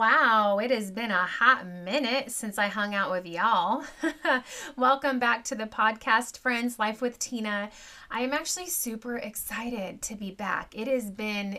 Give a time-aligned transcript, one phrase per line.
[0.00, 3.84] Wow, it has been a hot minute since I hung out with y'all.
[4.78, 7.68] Welcome back to the podcast, friends, Life with Tina.
[8.10, 10.72] I am actually super excited to be back.
[10.74, 11.58] It has been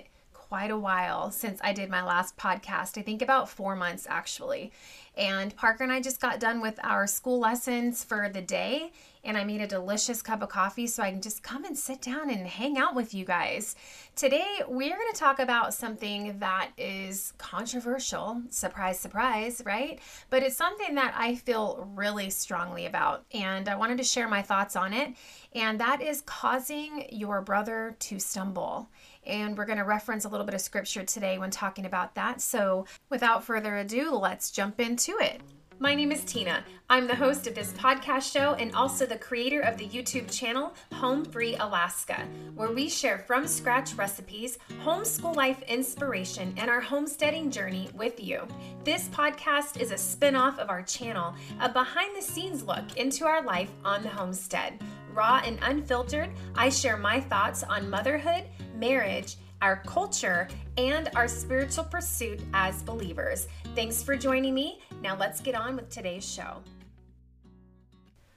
[0.51, 2.97] quite a while since I did my last podcast.
[2.97, 4.73] I think about four months actually.
[5.15, 8.91] And Parker and I just got done with our school lessons for the day,
[9.25, 12.01] and I made a delicious cup of coffee so I can just come and sit
[12.01, 13.75] down and hang out with you guys.
[14.15, 18.41] Today, we're going to talk about something that is controversial.
[18.49, 19.99] Surprise, surprise, right?
[20.29, 24.41] But it's something that I feel really strongly about, and I wanted to share my
[24.41, 25.13] thoughts on it.
[25.53, 28.89] And that is causing your brother to stumble.
[29.25, 32.41] And we're going to reference a little bit of scripture today when talking about that.
[32.41, 35.41] So, without further ado, let's jump into it.
[35.81, 36.63] My name is Tina.
[36.91, 40.75] I'm the host of this podcast show and also the creator of the YouTube channel
[40.93, 47.49] Home Free Alaska, where we share from scratch recipes, homeschool life inspiration, and our homesteading
[47.49, 48.47] journey with you.
[48.83, 53.25] This podcast is a spin off of our channel, a behind the scenes look into
[53.25, 54.79] our life on the homestead.
[55.15, 58.43] Raw and unfiltered, I share my thoughts on motherhood,
[58.81, 63.47] marriage, our culture, and our spiritual pursuit as believers.
[63.75, 64.81] Thanks for joining me.
[65.01, 66.63] Now let's get on with today's show.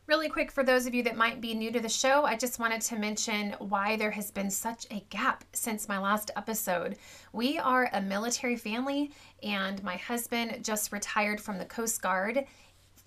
[0.06, 2.58] Really quick, for those of you that might be new to the show, I just
[2.58, 6.98] wanted to mention why there has been such a gap since my last episode.
[7.32, 12.44] We are a military family, and my husband just retired from the Coast Guard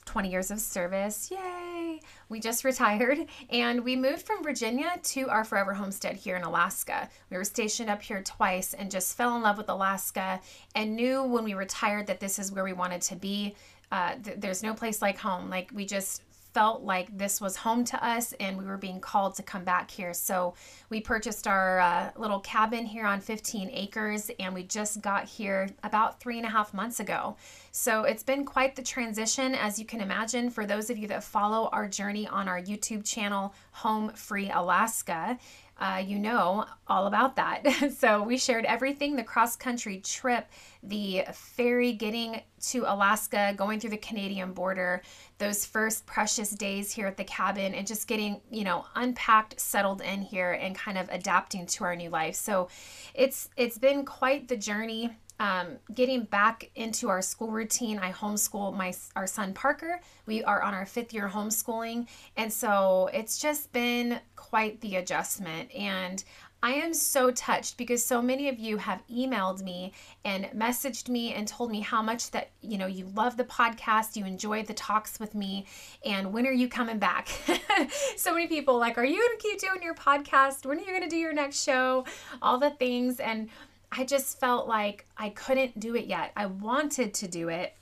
[0.07, 1.29] 20 years of service.
[1.29, 1.99] Yay!
[2.29, 7.09] We just retired and we moved from Virginia to our forever homestead here in Alaska.
[7.29, 10.41] We were stationed up here twice and just fell in love with Alaska
[10.73, 13.55] and knew when we retired that this is where we wanted to be.
[13.91, 15.49] Uh, th- there's no place like home.
[15.49, 16.23] Like we just
[16.57, 19.91] felt like this was home to us and we were being called to come back
[19.91, 20.11] here.
[20.11, 20.55] So
[20.89, 25.69] we purchased our uh, little cabin here on 15 acres and we just got here
[25.83, 27.37] about three and a half months ago.
[27.71, 31.23] So it's been quite the transition, as you can imagine, for those of you that
[31.23, 35.37] follow our journey on our YouTube channel, Home Free Alaska
[35.79, 37.91] uh, you know all about that.
[37.97, 40.47] so we shared everything the cross country trip,
[40.83, 45.01] the ferry getting to Alaska, going through the Canadian border,
[45.37, 50.01] those first precious days here at the cabin, and just getting, you know, unpacked, settled
[50.01, 52.35] in here, and kind of adapting to our new life.
[52.35, 52.69] So
[53.13, 57.99] it's it's been quite the journey um, getting back into our school routine.
[57.99, 59.99] I homeschool my our son Parker.
[60.25, 65.73] We are on our fifth year homeschooling, and so it's just been quite the adjustment.
[65.75, 66.23] And
[66.63, 69.93] I am so touched because so many of you have emailed me
[70.25, 74.15] and messaged me and told me how much that you know you love the podcast,
[74.15, 75.67] you enjoy the talks with me,
[76.03, 77.27] and when are you coming back?
[78.15, 80.65] so many people like, are you going to keep doing your podcast?
[80.65, 82.05] When are you going to do your next show?
[82.41, 83.49] All the things and
[83.91, 86.31] I just felt like I couldn't do it yet.
[86.35, 87.73] I wanted to do it.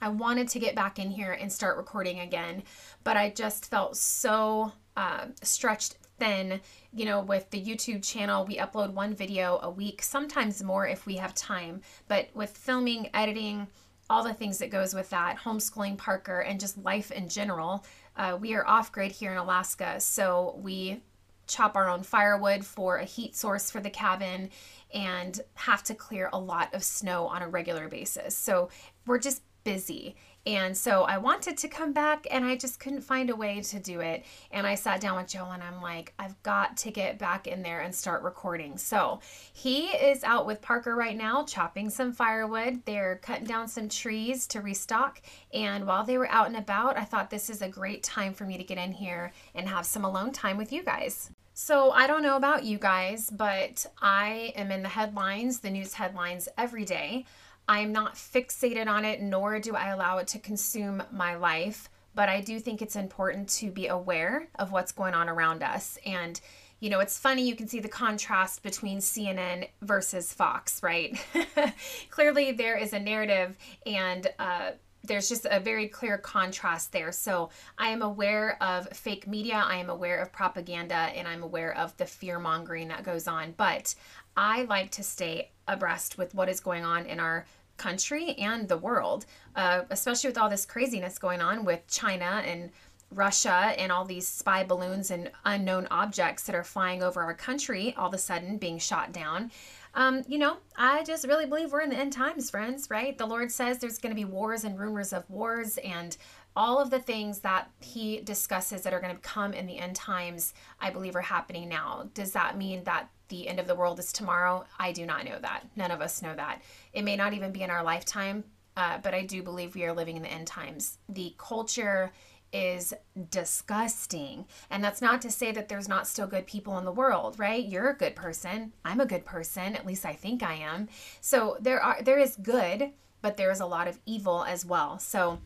[0.00, 2.62] I wanted to get back in here and start recording again,
[3.02, 6.60] but I just felt so uh, stretched thin.
[6.92, 11.06] You know, with the YouTube channel, we upload one video a week, sometimes more if
[11.06, 11.80] we have time.
[12.06, 13.66] But with filming, editing,
[14.10, 17.84] all the things that goes with that, homeschooling Parker, and just life in general,
[18.16, 21.02] uh, we are off grid here in Alaska, so we
[21.46, 24.50] chop our own firewood for a heat source for the cabin
[24.92, 28.34] and have to clear a lot of snow on a regular basis.
[28.36, 28.70] So
[29.06, 30.16] we're just busy.
[30.46, 33.78] And so I wanted to come back and I just couldn't find a way to
[33.78, 34.24] do it.
[34.50, 37.62] And I sat down with Joe and I'm like, I've got to get back in
[37.62, 38.78] there and start recording.
[38.78, 39.20] So
[39.52, 42.80] he is out with Parker right now, chopping some firewood.
[42.86, 45.20] They're cutting down some trees to restock.
[45.52, 48.44] And while they were out and about, I thought this is a great time for
[48.44, 51.30] me to get in here and have some alone time with you guys.
[51.60, 55.92] So, I don't know about you guys, but I am in the headlines, the news
[55.92, 57.26] headlines every day.
[57.66, 61.90] I am not fixated on it, nor do I allow it to consume my life,
[62.14, 65.98] but I do think it's important to be aware of what's going on around us.
[66.06, 66.40] And,
[66.78, 71.20] you know, it's funny, you can see the contrast between CNN versus Fox, right?
[72.10, 74.70] Clearly, there is a narrative and, uh,
[75.04, 77.12] there's just a very clear contrast there.
[77.12, 81.76] So I am aware of fake media, I am aware of propaganda, and I'm aware
[81.76, 83.54] of the fear mongering that goes on.
[83.56, 83.94] But
[84.36, 87.46] I like to stay abreast with what is going on in our
[87.76, 89.24] country and the world,
[89.56, 92.70] uh, especially with all this craziness going on with China and
[93.10, 97.94] Russia and all these spy balloons and unknown objects that are flying over our country
[97.96, 99.50] all of a sudden being shot down.
[99.98, 103.18] Um, you know, I just really believe we're in the end times, friends, right?
[103.18, 106.16] The Lord says there's going to be wars and rumors of wars and
[106.54, 109.96] all of the things that he discusses that are going to come in the end
[109.96, 112.08] times, I believe are happening now.
[112.14, 114.64] Does that mean that the end of the world is tomorrow.
[114.78, 115.64] I do not know that.
[115.74, 116.62] None of us know that.
[116.92, 118.44] It may not even be in our lifetime,
[118.76, 120.98] uh, but I do believe we are living in the end times.
[121.08, 122.12] The culture
[122.52, 122.94] is
[123.30, 124.46] disgusting.
[124.70, 127.64] And that's not to say that there's not still good people in the world, right?
[127.64, 128.72] You're a good person.
[128.84, 129.74] I'm a good person.
[129.74, 130.88] At least I think I am.
[131.20, 132.92] So there are there is good,
[133.22, 134.98] but there is a lot of evil as well.
[134.98, 135.40] So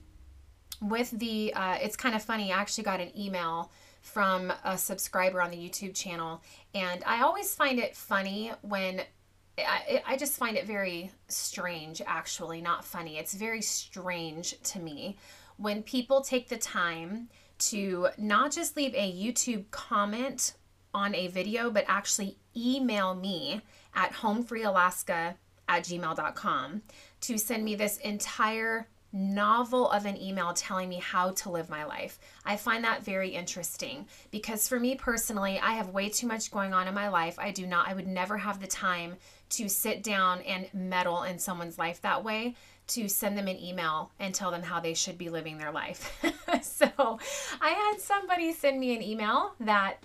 [0.80, 2.52] with the uh, it's kind of funny.
[2.52, 3.70] I actually got an email
[4.00, 6.42] from a subscriber on the YouTube channel,
[6.74, 9.02] and I always find it funny when
[9.58, 13.18] I, I just find it very strange, actually, not funny.
[13.18, 15.16] It's very strange to me
[15.56, 17.28] when people take the time
[17.58, 20.54] to not just leave a YouTube comment
[20.94, 23.62] on a video, but actually email me
[23.94, 25.34] at homefreealaska
[25.68, 26.82] at gmail.com
[27.20, 31.84] to send me this entire novel of an email telling me how to live my
[31.84, 32.18] life.
[32.44, 36.72] I find that very interesting because for me personally, I have way too much going
[36.72, 37.38] on in my life.
[37.38, 39.16] I do not, I would never have the time
[39.50, 42.54] to sit down and meddle in someone's life that way
[42.88, 46.18] to send them an email and tell them how they should be living their life.
[46.62, 47.18] so
[47.60, 49.98] I had somebody send me an email that,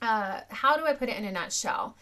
[0.00, 1.96] uh, how do I put it in a nutshell?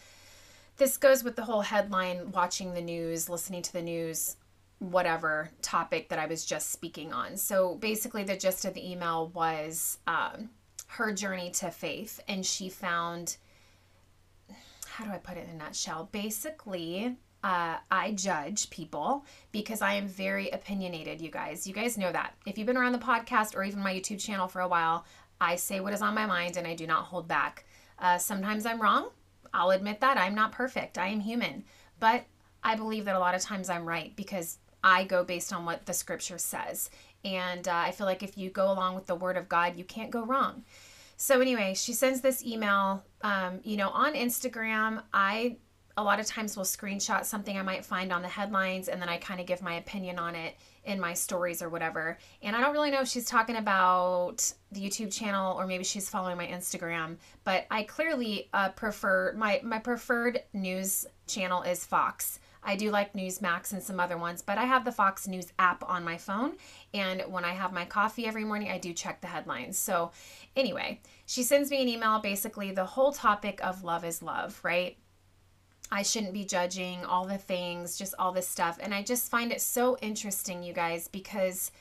[0.77, 4.37] This goes with the whole headline watching the news, listening to the news,
[4.79, 7.37] whatever topic that I was just speaking on.
[7.37, 10.49] So basically, the gist of the email was um,
[10.87, 13.37] her journey to faith, and she found
[14.99, 16.09] how do I put it in a nutshell?
[16.11, 21.65] Basically, uh, I judge people because I am very opinionated, you guys.
[21.65, 22.33] You guys know that.
[22.45, 25.05] If you've been around the podcast or even my YouTube channel for a while,
[25.39, 27.63] I say what is on my mind and I do not hold back.
[27.97, 29.09] Uh, sometimes I'm wrong.
[29.53, 30.17] I'll admit that.
[30.17, 30.97] I'm not perfect.
[30.97, 31.63] I am human.
[31.99, 32.25] But
[32.61, 35.85] I believe that a lot of times I'm right because I go based on what
[35.85, 36.89] the scripture says.
[37.25, 39.83] And uh, I feel like if you go along with the word of God, you
[39.83, 40.63] can't go wrong.
[41.17, 43.03] So, anyway, she sends this email.
[43.21, 45.57] Um, you know, on Instagram, I
[45.99, 49.09] a lot of times will screenshot something I might find on the headlines and then
[49.09, 50.55] I kind of give my opinion on it
[50.85, 52.17] in my stories or whatever.
[52.41, 56.09] And I don't really know if she's talking about the YouTube channel or maybe she's
[56.09, 62.39] following my Instagram, but I clearly uh, prefer my my preferred news channel is Fox.
[62.63, 65.83] I do like Newsmax and some other ones, but I have the Fox News app
[65.87, 66.53] on my phone.
[66.93, 69.77] And when I have my coffee every morning, I do check the headlines.
[69.77, 70.11] So,
[70.55, 74.97] anyway, she sends me an email basically the whole topic of love is love, right?
[75.91, 78.77] I shouldn't be judging all the things, just all this stuff.
[78.79, 81.71] And I just find it so interesting, you guys, because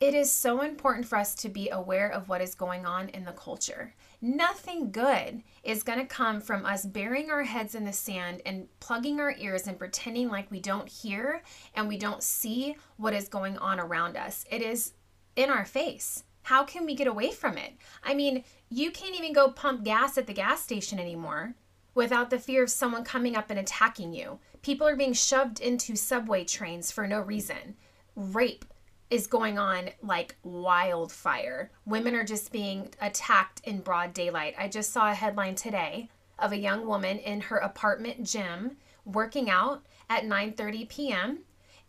[0.00, 3.24] it is so important for us to be aware of what is going on in
[3.24, 3.94] the culture.
[4.22, 8.68] Nothing good is going to come from us burying our heads in the sand and
[8.78, 11.42] plugging our ears and pretending like we don't hear
[11.74, 14.44] and we don't see what is going on around us.
[14.50, 14.92] It is
[15.36, 16.24] in our face.
[16.42, 17.72] How can we get away from it?
[18.02, 21.54] I mean, you can't even go pump gas at the gas station anymore
[21.94, 24.38] without the fear of someone coming up and attacking you.
[24.62, 27.76] People are being shoved into subway trains for no reason.
[28.14, 28.64] Rape
[29.10, 31.70] is going on like wildfire.
[31.84, 34.54] Women are just being attacked in broad daylight.
[34.58, 36.08] I just saw a headline today
[36.38, 41.38] of a young woman in her apartment gym working out at 9:30 p.m.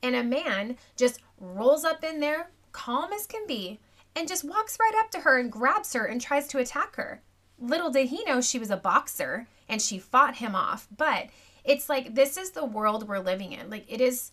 [0.01, 3.79] and a man just rolls up in there calm as can be
[4.15, 7.21] and just walks right up to her and grabs her and tries to attack her.
[7.59, 10.87] Little did he know she was a boxer and she fought him off.
[10.95, 11.27] But
[11.63, 13.69] it's like this is the world we're living in.
[13.69, 14.31] Like it is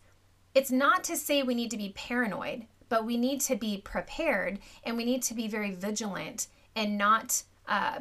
[0.55, 4.59] it's not to say we need to be paranoid, but we need to be prepared
[4.85, 8.01] and we need to be very vigilant and not uh,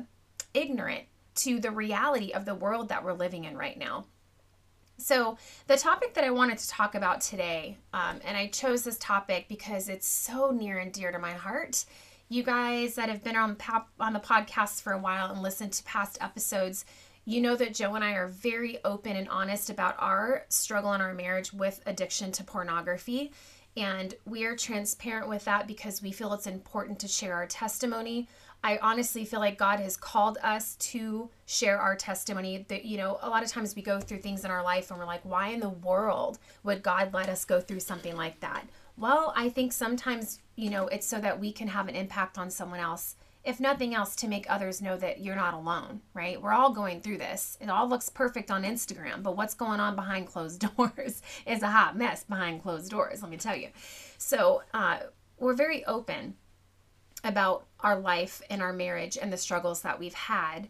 [0.54, 1.04] ignorant
[1.36, 4.06] to the reality of the world that we're living in right now.
[5.00, 8.98] So, the topic that I wanted to talk about today, um, and I chose this
[8.98, 11.86] topic because it's so near and dear to my heart.
[12.30, 13.58] You guys that have been on,
[14.00, 16.84] on the podcast for a while and listened to past episodes,
[17.26, 21.02] you know that Joe and I are very open and honest about our struggle in
[21.02, 23.32] our marriage with addiction to pornography.
[23.78, 28.28] And we are transparent with that because we feel it's important to share our testimony.
[28.64, 32.66] I honestly feel like God has called us to share our testimony.
[32.70, 35.00] That, you know, a lot of times we go through things in our life and
[35.00, 38.68] we're like, why in the world would God let us go through something like that?
[38.98, 42.50] Well, I think sometimes, you know, it's so that we can have an impact on
[42.50, 43.16] someone else
[43.48, 46.42] if nothing else, to make others know that you're not alone, right?
[46.42, 47.58] We're all going through this.
[47.62, 51.70] It all looks perfect on Instagram, but what's going on behind closed doors is a
[51.70, 53.70] hot mess behind closed doors, let me tell you.
[54.18, 54.98] So, uh,
[55.40, 56.36] we're very open
[57.24, 60.68] about our life and our marriage and the struggles that we've had.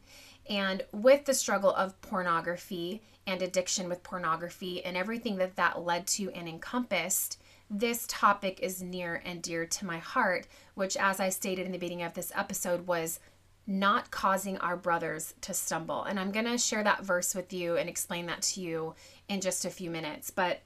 [0.48, 6.05] And with the struggle of pornography and addiction with pornography and everything that that led
[6.07, 11.30] to and encompassed, this topic is near and dear to my heart, which, as I
[11.30, 13.20] stated in the beginning of this episode, was
[13.66, 16.04] not causing our brothers to stumble.
[16.04, 18.96] And I'm going to share that verse with you and explain that to you
[19.28, 20.30] in just a few minutes.
[20.30, 20.62] But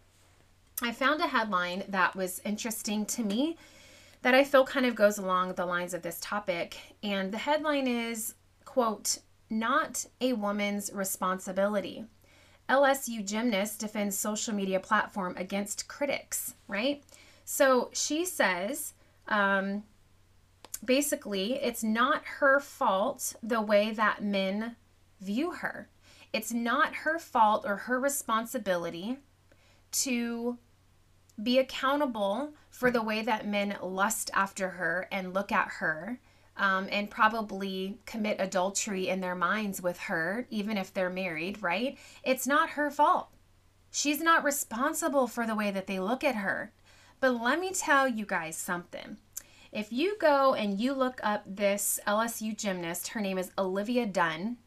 [0.83, 3.57] I found a headline that was interesting to me
[4.21, 6.77] that I feel kind of goes along the lines of this topic.
[7.01, 9.17] And the headline is, quote,
[9.49, 12.05] not a woman's responsibility.
[12.71, 17.03] LSU gymnast defends social media platform against critics, right?
[17.43, 18.93] So she says,
[19.27, 19.83] um,
[20.83, 24.77] basically, it's not her fault the way that men
[25.19, 25.89] view her.
[26.31, 29.17] It's not her fault or her responsibility
[29.91, 30.57] to
[31.43, 36.19] be accountable for the way that men lust after her and look at her
[36.61, 41.97] um, and probably commit adultery in their minds with her, even if they're married, right?
[42.23, 43.29] It's not her fault.
[43.89, 46.71] She's not responsible for the way that they look at her.
[47.19, 49.17] But let me tell you guys something.
[49.71, 54.57] If you go and you look up this LSU gymnast, her name is Olivia Dunne.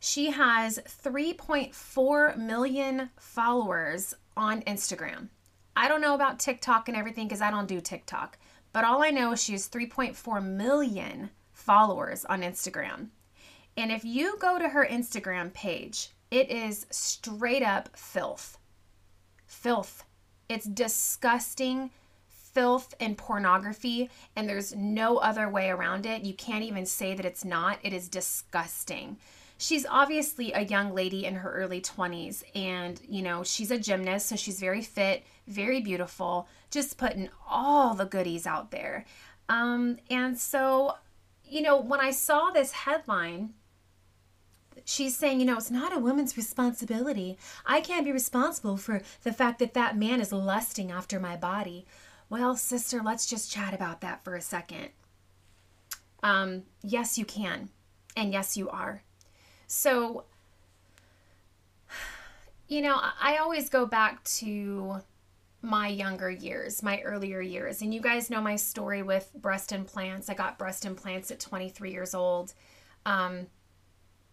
[0.00, 5.28] She has 3.4 million followers on Instagram.
[5.74, 8.36] I don't know about TikTok and everything because I don't do TikTok,
[8.72, 13.08] but all I know is she has 3.4 million followers on Instagram.
[13.76, 18.58] And if you go to her Instagram page, it is straight up filth.
[19.46, 20.04] Filth.
[20.48, 21.90] It's disgusting
[22.26, 26.22] filth and pornography, and there's no other way around it.
[26.22, 27.78] You can't even say that it's not.
[27.82, 29.18] It is disgusting.
[29.58, 34.26] She's obviously a young lady in her early 20s, and you know, she's a gymnast,
[34.26, 39.04] so she's very fit, very beautiful, just putting all the goodies out there.
[39.48, 40.94] Um, and so,
[41.44, 43.54] you know, when I saw this headline,
[44.84, 47.38] she's saying, you know, it's not a woman's responsibility.
[47.66, 51.86] I can't be responsible for the fact that that man is lusting after my body.
[52.28, 54.90] Well, sister, let's just chat about that for a second.
[56.22, 57.70] Um, yes, you can.
[58.16, 59.02] And yes, you are.
[59.66, 60.24] So,
[62.68, 65.02] you know, I always go back to
[65.62, 67.82] my younger years, my earlier years.
[67.82, 70.30] And you guys know my story with breast implants.
[70.30, 72.54] I got breast implants at 23 years old.
[73.04, 73.46] Um,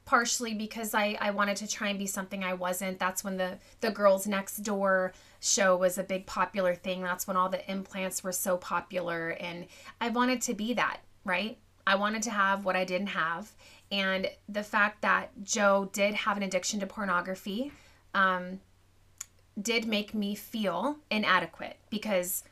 [0.08, 2.98] partially because I, I wanted to try and be something I wasn't.
[2.98, 7.04] That's when the, the Girls Next Door show was a big popular thing.
[7.04, 9.32] That's when all the implants were so popular.
[9.32, 9.66] And
[10.00, 11.58] I wanted to be that, right?
[11.86, 13.52] I wanted to have what I didn't have.
[13.92, 17.74] And the fact that Joe did have an addiction to pornography
[18.14, 18.62] um,
[19.62, 22.44] did make me feel inadequate because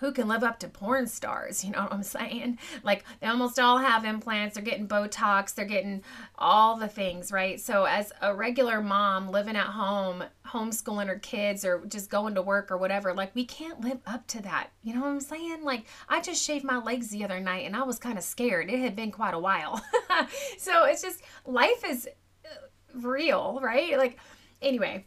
[0.00, 1.64] who can live up to porn stars?
[1.66, 2.58] You know what I'm saying?
[2.84, 6.02] Like they almost all have implants, they're getting Botox, they're getting
[6.38, 7.60] all the things, right?
[7.60, 12.42] So, as a regular mom living at home, homeschooling her kids, or just going to
[12.42, 14.68] work or whatever, like we can't live up to that.
[14.84, 15.64] You know what I'm saying?
[15.64, 18.70] Like I just shaved my legs the other night and I was kind of scared.
[18.70, 19.82] It had been quite a while.
[20.58, 22.08] so, it's just life is
[22.44, 22.48] uh,
[22.94, 23.98] real, right?
[23.98, 24.18] Like,
[24.62, 25.04] anyway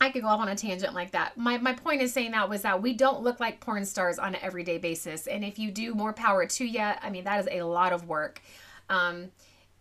[0.00, 1.36] I could go off on a tangent like that.
[1.36, 4.34] My, my point is saying that was that we don't look like porn stars on
[4.34, 5.26] an everyday basis.
[5.26, 6.80] And if you do, more power to you.
[6.80, 8.40] I mean, that is a lot of work.
[8.88, 9.30] Um,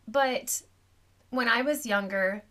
[0.07, 0.61] but
[1.29, 2.43] when I was younger,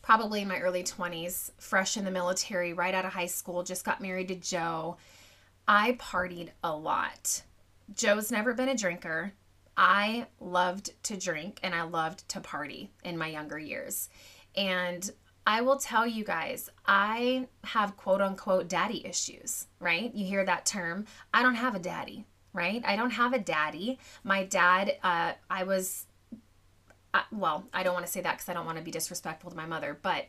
[0.00, 3.84] probably in my early 20s, fresh in the military, right out of high school, just
[3.84, 4.96] got married to Joe,
[5.66, 7.42] I partied a lot.
[7.94, 9.32] Joe's never been a drinker.
[9.76, 14.08] I loved to drink and I loved to party in my younger years.
[14.54, 15.10] And
[15.50, 20.14] I will tell you guys, I have quote unquote daddy issues, right?
[20.14, 21.06] You hear that term.
[21.34, 22.80] I don't have a daddy, right?
[22.86, 23.98] I don't have a daddy.
[24.22, 26.06] My dad, uh, I was,
[27.12, 29.50] uh, well, I don't want to say that because I don't want to be disrespectful
[29.50, 30.26] to my mother, but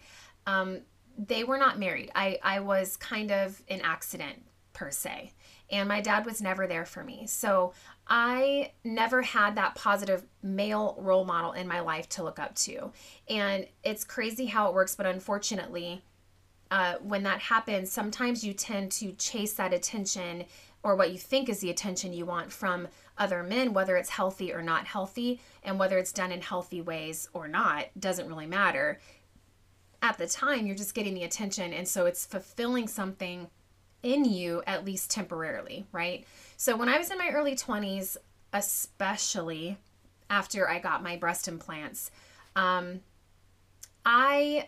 [0.47, 0.79] um,
[1.19, 2.09] they were not married.
[2.15, 4.41] I, I was kind of an accident
[4.73, 5.31] per se.
[5.69, 7.25] And my dad was never there for me.
[7.27, 7.73] So
[8.07, 12.91] I never had that positive male role model in my life to look up to.
[13.29, 16.03] And it's crazy how it works, but unfortunately,
[16.71, 20.45] uh, when that happens, sometimes you tend to chase that attention
[20.83, 22.87] or what you think is the attention you want from
[23.17, 27.29] other men, whether it's healthy or not healthy, and whether it's done in healthy ways
[27.33, 28.99] or not, doesn't really matter.
[30.01, 33.47] At the time, you're just getting the attention, and so it's fulfilling something
[34.03, 36.25] in you at least temporarily, right?
[36.57, 38.17] So when I was in my early 20s,
[38.53, 39.77] especially
[40.29, 42.11] after I got my breast implants,
[42.55, 43.01] um,
[44.05, 44.67] I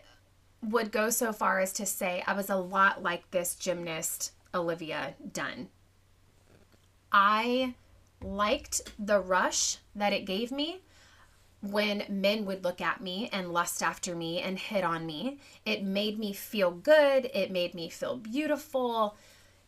[0.62, 5.14] would go so far as to say I was a lot like this gymnast, Olivia
[5.32, 5.68] Dunne.
[7.12, 7.74] I
[8.22, 10.80] liked the rush that it gave me
[11.70, 15.38] when men would look at me and lust after me and hit on me.
[15.64, 17.30] It made me feel good.
[17.34, 19.16] It made me feel beautiful,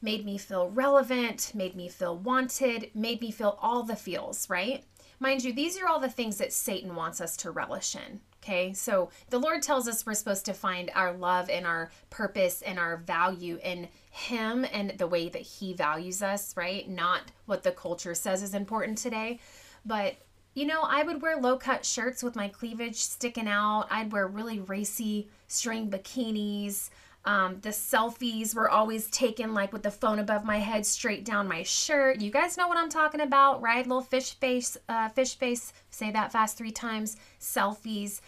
[0.03, 4.85] made me feel relevant, made me feel wanted, made me feel all the feels, right?
[5.19, 8.21] mind you, these are all the things that Satan wants us to relish in.
[8.43, 12.62] Okay, so the Lord tells us we're supposed to find our love and our purpose
[12.62, 16.88] and our value in Him and the way that He values us, right?
[16.88, 19.41] Not what the culture says is important today.
[19.85, 20.17] But,
[20.56, 24.26] you know, I would wear low cut shirts with my cleavage sticking out, I'd wear
[24.26, 26.88] really racy string bikinis.
[27.26, 31.46] Um, the selfies were always taken like with the phone above my head, straight down
[31.46, 32.22] my shirt.
[32.22, 33.86] You guys know what I'm talking about, right?
[33.86, 35.75] Little fish face, uh, fish face.
[35.90, 37.18] Say that fast three times.
[37.38, 38.22] Selfies.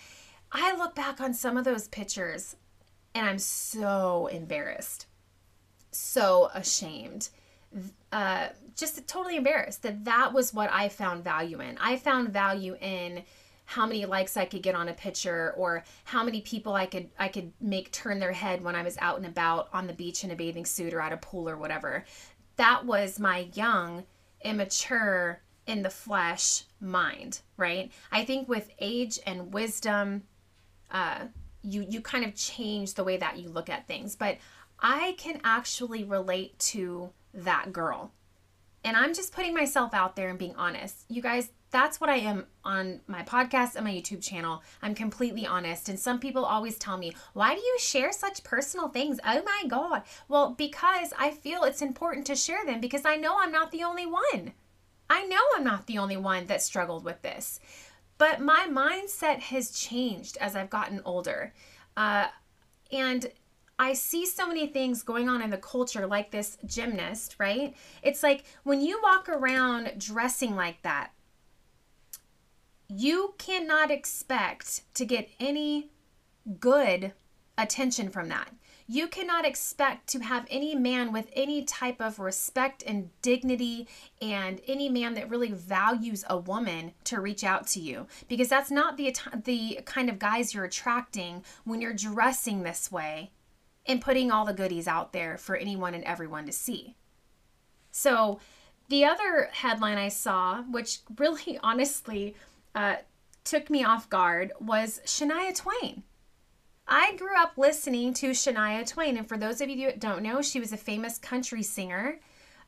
[0.52, 2.56] I look back on some of those pictures,
[3.14, 5.06] and I'm so embarrassed,
[5.92, 7.30] so ashamed,
[8.12, 11.76] uh, just totally embarrassed that that was what I found value in.
[11.78, 13.24] I found value in
[13.66, 17.10] how many likes I could get on a picture or how many people I could
[17.18, 20.24] I could make turn their head when I was out and about on the beach
[20.24, 22.04] in a bathing suit or at a pool or whatever.
[22.56, 24.04] That was my young,
[24.42, 27.92] immature, in the flesh mind, right?
[28.10, 30.22] I think with age and wisdom,
[30.90, 31.26] uh,
[31.62, 34.16] you you kind of change the way that you look at things.
[34.16, 34.38] But
[34.80, 38.12] I can actually relate to that girl.
[38.88, 41.04] And I'm just putting myself out there and being honest.
[41.10, 44.62] You guys, that's what I am on my podcast and my YouTube channel.
[44.80, 45.90] I'm completely honest.
[45.90, 49.20] And some people always tell me, why do you share such personal things?
[49.26, 50.04] Oh my God.
[50.28, 53.84] Well, because I feel it's important to share them because I know I'm not the
[53.84, 54.54] only one.
[55.10, 57.60] I know I'm not the only one that struggled with this.
[58.16, 61.52] But my mindset has changed as I've gotten older.
[61.94, 62.28] Uh,
[62.90, 63.30] and
[63.78, 67.76] I see so many things going on in the culture, like this gymnast, right?
[68.02, 71.12] It's like when you walk around dressing like that,
[72.88, 75.90] you cannot expect to get any
[76.58, 77.12] good
[77.56, 78.50] attention from that.
[78.90, 83.86] You cannot expect to have any man with any type of respect and dignity
[84.22, 88.70] and any man that really values a woman to reach out to you because that's
[88.70, 93.30] not the the kind of guys you're attracting when you're dressing this way
[93.88, 96.94] and putting all the goodies out there for anyone and everyone to see.
[97.90, 98.38] So,
[98.88, 102.36] the other headline I saw, which really honestly
[102.74, 102.96] uh,
[103.44, 106.02] took me off guard was Shania Twain.
[106.86, 110.40] I grew up listening to Shania Twain, and for those of you that don't know,
[110.40, 112.18] she was a famous country singer.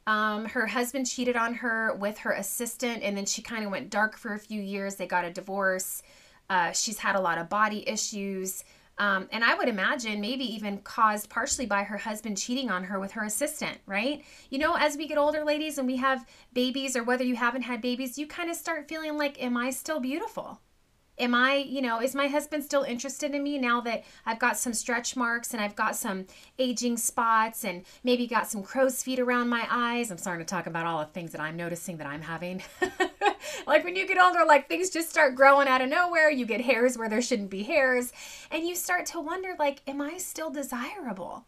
[0.06, 3.90] Um, her husband cheated on her with her assistant, and then she kind of went
[3.90, 4.96] dark for a few years.
[4.96, 6.02] They got a divorce.
[6.50, 8.64] Uh, she's had a lot of body issues.
[9.00, 13.00] Um, and I would imagine maybe even caused partially by her husband cheating on her
[13.00, 14.22] with her assistant, right?
[14.50, 17.62] You know, as we get older, ladies, and we have babies, or whether you haven't
[17.62, 20.60] had babies, you kind of start feeling like, am I still beautiful?
[21.18, 24.58] Am I, you know, is my husband still interested in me now that I've got
[24.58, 26.26] some stretch marks and I've got some
[26.58, 30.10] aging spots and maybe got some crow's feet around my eyes?
[30.10, 32.62] I'm starting to talk about all the things that I'm noticing that I'm having.
[33.66, 36.30] like when you get older, like things just start growing out of nowhere.
[36.30, 38.12] You get hairs where there shouldn't be hairs.
[38.50, 41.46] And you start to wonder, like, am I still desirable?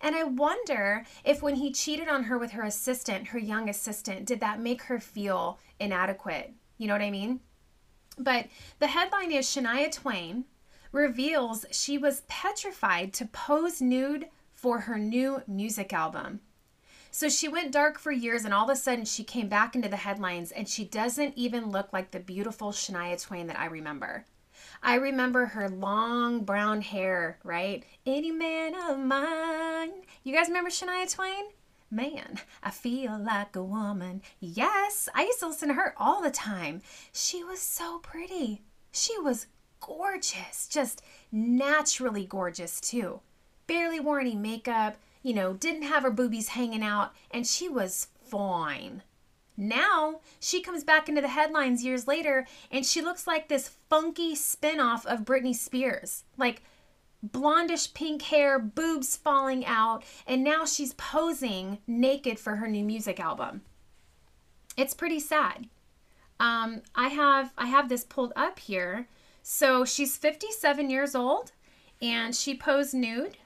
[0.00, 4.26] And I wonder if when he cheated on her with her assistant, her young assistant,
[4.26, 6.52] did that make her feel inadequate?
[6.78, 7.40] You know what I mean?
[8.18, 8.46] But
[8.78, 10.44] the headline is Shania Twain
[10.92, 16.40] reveals she was petrified to pose nude for her new music album.
[17.14, 19.88] So she went dark for years, and all of a sudden she came back into
[19.88, 24.24] the headlines, and she doesn't even look like the beautiful Shania Twain that I remember.
[24.82, 27.84] I remember her long brown hair, right?
[28.04, 29.92] Any man of mine.
[30.24, 31.44] You guys remember Shania Twain?
[31.88, 34.20] Man, I feel like a woman.
[34.40, 36.82] Yes, I used to listen to her all the time.
[37.12, 38.62] She was so pretty.
[38.90, 39.46] She was
[39.78, 41.00] gorgeous, just
[41.30, 43.20] naturally gorgeous, too.
[43.68, 48.08] Barely wore any makeup, you know, didn't have her boobies hanging out, and she was
[48.22, 49.02] fine.
[49.56, 54.34] Now she comes back into the headlines years later and she looks like this funky
[54.34, 56.24] spin-off of Britney Spears.
[56.36, 56.62] Like
[57.24, 63.20] blondish pink hair, boobs falling out, and now she's posing naked for her new music
[63.20, 63.62] album.
[64.76, 65.68] It's pretty sad.
[66.40, 69.08] Um, I have I have this pulled up here.
[69.42, 71.52] So she's 57 years old,
[72.02, 73.36] and she posed nude.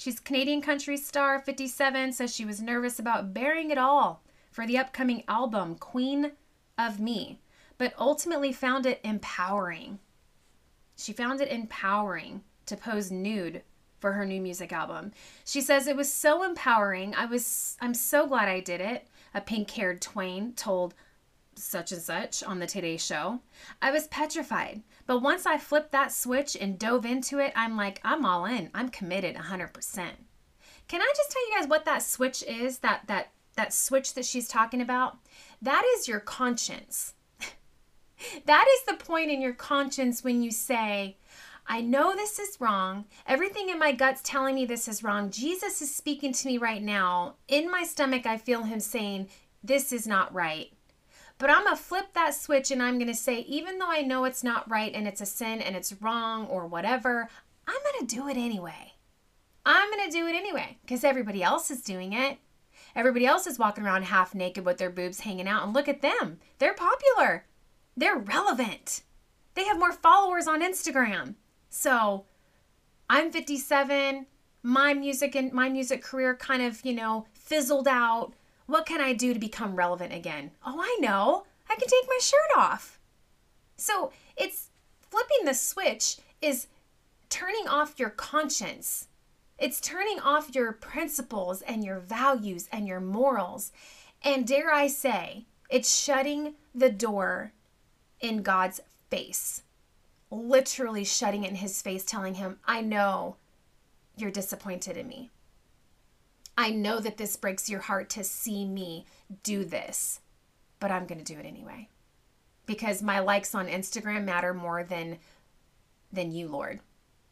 [0.00, 4.78] She's Canadian country star, 57, says she was nervous about baring it all for the
[4.78, 6.32] upcoming album Queen
[6.78, 7.42] of Me,
[7.76, 9.98] but ultimately found it empowering.
[10.96, 13.62] She found it empowering to pose nude
[13.98, 15.12] for her new music album.
[15.44, 17.14] She says it was so empowering.
[17.14, 19.06] I was I'm so glad I did it.
[19.34, 20.94] A pink-haired Twain told
[21.62, 23.40] such and such on the Today show.
[23.80, 28.00] I was petrified, but once I flipped that switch and dove into it, I'm like,
[28.04, 28.70] I'm all in.
[28.74, 30.10] I'm committed 100%.
[30.88, 32.78] Can I just tell you guys what that switch is?
[32.78, 35.18] That that that switch that she's talking about?
[35.62, 37.14] That is your conscience.
[38.46, 41.16] that is the point in your conscience when you say,
[41.66, 43.04] I know this is wrong.
[43.28, 45.30] Everything in my gut's telling me this is wrong.
[45.30, 47.36] Jesus is speaking to me right now.
[47.46, 49.28] In my stomach, I feel him saying,
[49.62, 50.72] This is not right.
[51.40, 54.02] But I'm going to flip that switch and I'm going to say, even though I
[54.02, 57.28] know it's not right and it's a sin and it's wrong or whatever,
[57.66, 58.92] I'm going to do it anyway.
[59.64, 62.36] I'm going to do it anyway because everybody else is doing it.
[62.94, 66.02] Everybody else is walking around half naked with their boobs hanging out, and look at
[66.02, 66.40] them.
[66.58, 67.46] They're popular.
[67.96, 69.02] They're relevant.
[69.54, 71.36] They have more followers on Instagram.
[71.70, 72.26] So
[73.08, 74.26] I'm 57.
[74.62, 78.34] My music and my music career kind of, you know, fizzled out.
[78.70, 80.52] What can I do to become relevant again?
[80.64, 81.44] Oh, I know.
[81.68, 82.98] I can take my shirt off.
[83.76, 84.68] So it's
[85.00, 86.68] flipping the switch is
[87.28, 89.08] turning off your conscience.
[89.58, 93.72] It's turning off your principles and your values and your morals.
[94.22, 97.52] And dare I say, it's shutting the door
[98.20, 98.80] in God's
[99.10, 99.62] face
[100.30, 103.36] literally shutting it in his face, telling him, I know
[104.16, 105.30] you're disappointed in me.
[106.60, 109.06] I know that this breaks your heart to see me
[109.42, 110.20] do this,
[110.78, 111.88] but I'm going to do it anyway.
[112.66, 115.16] Because my likes on Instagram matter more than
[116.12, 116.80] than you, Lord.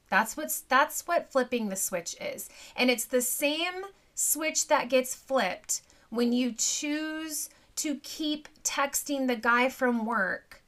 [0.09, 2.49] That's what's that's what flipping the switch is.
[2.75, 9.37] And it's the same switch that gets flipped when you choose to keep texting the
[9.37, 10.63] guy from work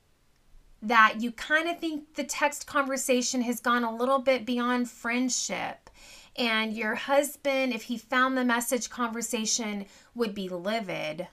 [0.83, 5.89] that you kind of think the text conversation has gone a little bit beyond friendship.
[6.41, 11.29] And your husband, if he found the message conversation, would be livid.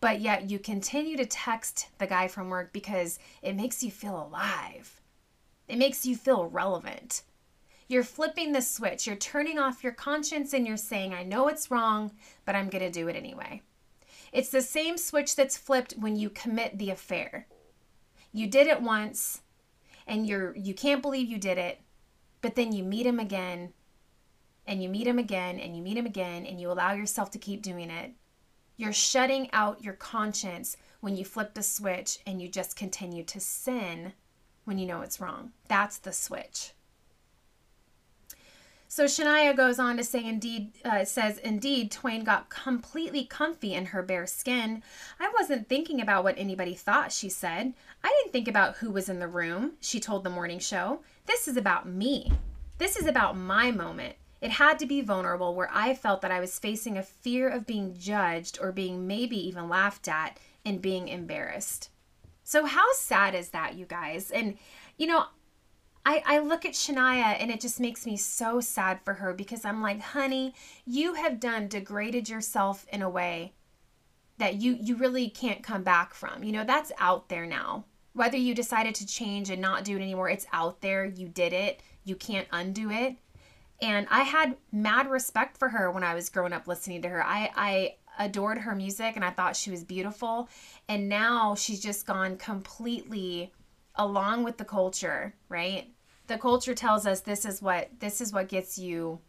[0.00, 4.20] But yet you continue to text the guy from work because it makes you feel
[4.20, 5.00] alive.
[5.68, 7.22] It makes you feel relevant.
[7.86, 9.06] You're flipping the switch.
[9.06, 12.10] You're turning off your conscience and you're saying, I know it's wrong,
[12.44, 13.62] but I'm going to do it anyway.
[14.32, 17.46] It's the same switch that's flipped when you commit the affair.
[18.32, 19.42] You did it once
[20.08, 21.82] and you're you can't believe you did it,
[22.40, 23.74] but then you meet him again
[24.70, 27.38] and you meet him again and you meet him again and you allow yourself to
[27.38, 28.12] keep doing it.
[28.76, 33.40] You're shutting out your conscience when you flip the switch and you just continue to
[33.40, 34.12] sin
[34.64, 35.50] when you know it's wrong.
[35.66, 36.72] That's the switch.
[38.86, 43.86] So Shania goes on to say, indeed, uh, says, indeed, Twain got completely comfy in
[43.86, 44.82] her bare skin.
[45.18, 47.72] I wasn't thinking about what anybody thought, she said.
[48.04, 51.00] I didn't think about who was in the room, she told the morning show.
[51.26, 52.32] This is about me.
[52.78, 54.16] This is about my moment.
[54.40, 57.66] It had to be vulnerable where I felt that I was facing a fear of
[57.66, 61.90] being judged or being maybe even laughed at and being embarrassed.
[62.42, 64.30] So, how sad is that, you guys?
[64.30, 64.56] And,
[64.96, 65.26] you know,
[66.04, 69.64] I, I look at Shania and it just makes me so sad for her because
[69.64, 70.54] I'm like, honey,
[70.86, 73.52] you have done degraded yourself in a way
[74.38, 76.42] that you you really can't come back from.
[76.42, 77.84] You know, that's out there now.
[78.14, 81.04] Whether you decided to change and not do it anymore, it's out there.
[81.04, 81.80] You did it.
[82.04, 83.16] You can't undo it.
[83.82, 87.24] And I had mad respect for her when I was growing up listening to her.
[87.24, 90.48] I I adored her music and I thought she was beautiful.
[90.88, 93.52] And now she's just gone completely
[93.96, 95.90] along with the culture, right?
[96.26, 99.20] The culture tells us this is what this is what gets you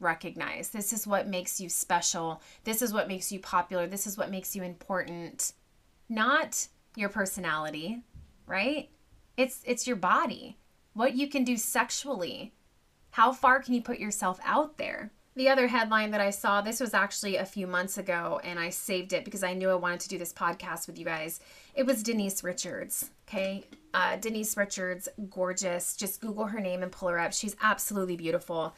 [0.00, 0.72] recognized.
[0.72, 2.42] This is what makes you special.
[2.64, 3.86] This is what makes you popular.
[3.86, 5.52] This is what makes you important.
[6.08, 8.02] Not your personality,
[8.46, 8.88] right?
[9.36, 10.56] It's it's your body.
[10.94, 12.52] What you can do sexually.
[13.12, 15.10] How far can you put yourself out there?
[15.36, 18.70] The other headline that I saw, this was actually a few months ago, and I
[18.70, 21.40] saved it because I knew I wanted to do this podcast with you guys.
[21.74, 23.10] It was Denise Richards.
[23.28, 23.64] Okay.
[23.94, 25.96] Uh, Denise Richards, gorgeous.
[25.96, 27.32] Just Google her name and pull her up.
[27.32, 28.74] She's absolutely beautiful.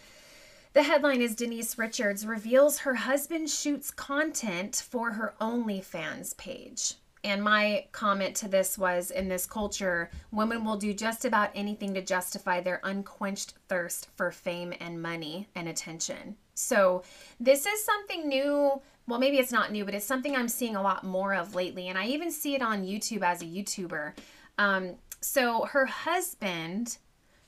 [0.74, 6.94] The headline is Denise Richards reveals her husband shoots content for her OnlyFans page.
[7.24, 11.94] And my comment to this was in this culture, women will do just about anything
[11.94, 16.36] to justify their unquenched thirst for fame and money and attention.
[16.54, 17.04] So,
[17.38, 18.80] this is something new.
[19.06, 21.88] Well, maybe it's not new, but it's something I'm seeing a lot more of lately.
[21.88, 24.12] And I even see it on YouTube as a YouTuber.
[24.58, 26.98] Um, so, her husband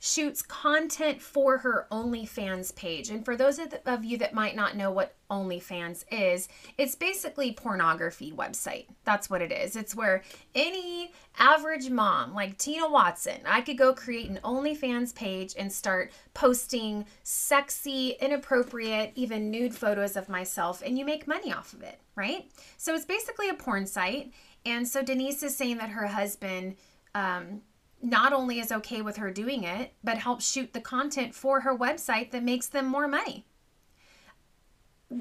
[0.04, 3.08] shoots content for her OnlyFans page.
[3.08, 7.52] And for those of of you that might not know what OnlyFans is, it's basically
[7.52, 8.84] pornography website.
[9.04, 9.76] That's what it is.
[9.76, 10.22] It's where
[10.54, 16.12] any average mom like Tina Watson, I could go create an OnlyFans page and start
[16.34, 21.98] posting sexy, inappropriate, even nude photos of myself and you make money off of it,
[22.14, 22.50] right?
[22.76, 24.34] So it's basically a porn site.
[24.66, 26.76] And so Denise is saying that her husband
[27.14, 27.62] um,
[28.04, 31.76] not only is okay with her doing it, but helps shoot the content for her
[31.76, 33.46] website that makes them more money.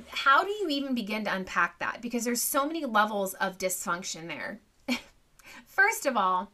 [0.09, 2.01] How do you even begin to unpack that?
[2.01, 4.59] Because there's so many levels of dysfunction there.
[5.65, 6.51] First of all,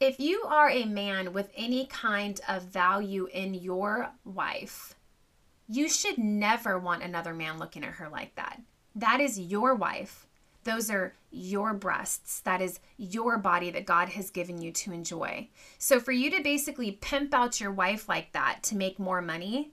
[0.00, 4.96] if you are a man with any kind of value in your wife,
[5.66, 8.60] you should never want another man looking at her like that.
[8.94, 10.26] That is your wife.
[10.64, 12.40] Those are your breasts.
[12.40, 15.48] That is your body that God has given you to enjoy.
[15.78, 19.72] So, for you to basically pimp out your wife like that to make more money,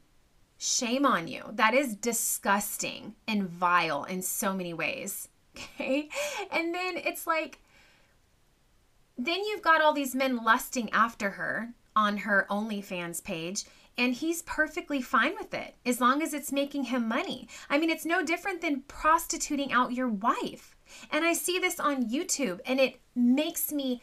[0.57, 1.43] shame on you.
[1.53, 5.29] That is disgusting and vile in so many ways.
[5.79, 6.07] Okay.
[6.51, 7.59] And then it's like,
[9.17, 13.65] then you've got all these men lusting after her on her OnlyFans page,
[13.97, 17.47] and he's perfectly fine with it as long as it's making him money.
[17.71, 20.76] I mean, it's no different than prostituting out your wife.
[21.11, 24.01] And I see this on YouTube, and it makes me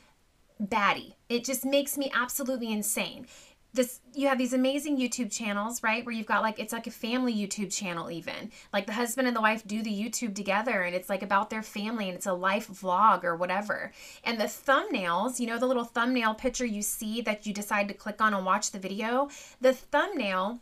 [0.61, 1.17] batty.
[1.29, 3.27] It just makes me absolutely insane
[3.75, 6.07] this you have these amazing YouTube channels, right?
[6.07, 8.53] Where you've got like it's like a family YouTube channel even.
[8.73, 11.63] Like the husband and the wife do the YouTube together and it's like about their
[11.63, 13.93] family and it's a life vlog or whatever.
[14.23, 17.95] And the thumbnails, you know the little thumbnail picture you see that you decide to
[17.95, 19.29] click on and watch the video,
[19.61, 20.61] the thumbnail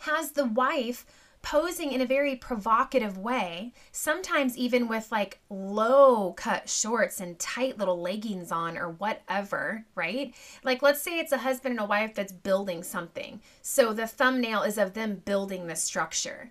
[0.00, 1.06] has the wife
[1.44, 7.78] posing in a very provocative way, sometimes even with like low cut shorts and tight
[7.78, 10.34] little leggings on or whatever, right?
[10.64, 13.42] Like, let's say it's a husband and a wife that's building something.
[13.60, 16.50] So the thumbnail is of them building the structure.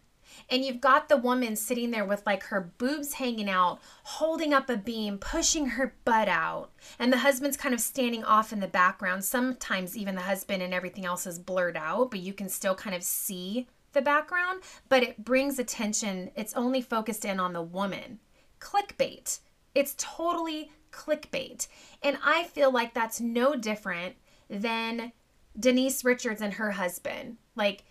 [0.49, 4.69] And you've got the woman sitting there with like her boobs hanging out, holding up
[4.69, 6.69] a beam, pushing her butt out.
[6.99, 9.23] And the husband's kind of standing off in the background.
[9.23, 12.95] Sometimes even the husband and everything else is blurred out, but you can still kind
[12.95, 16.31] of see the background, but it brings attention.
[16.35, 18.19] It's only focused in on the woman.
[18.59, 19.39] Clickbait.
[19.75, 21.67] It's totally clickbait.
[22.01, 24.15] And I feel like that's no different
[24.49, 25.11] than
[25.59, 27.37] Denise Richards and her husband.
[27.55, 27.83] Like,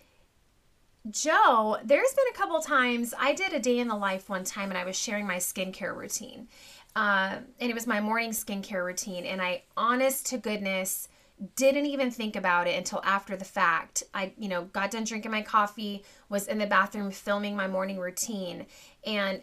[1.09, 4.69] Joe, there's been a couple times I did a day in the life one time
[4.69, 6.47] and I was sharing my skincare routine.
[6.95, 9.25] Uh, and it was my morning skincare routine.
[9.25, 11.09] And I, honest to goodness,
[11.55, 14.03] didn't even think about it until after the fact.
[14.13, 17.99] I, you know, got done drinking my coffee, was in the bathroom filming my morning
[17.99, 18.65] routine.
[19.05, 19.41] And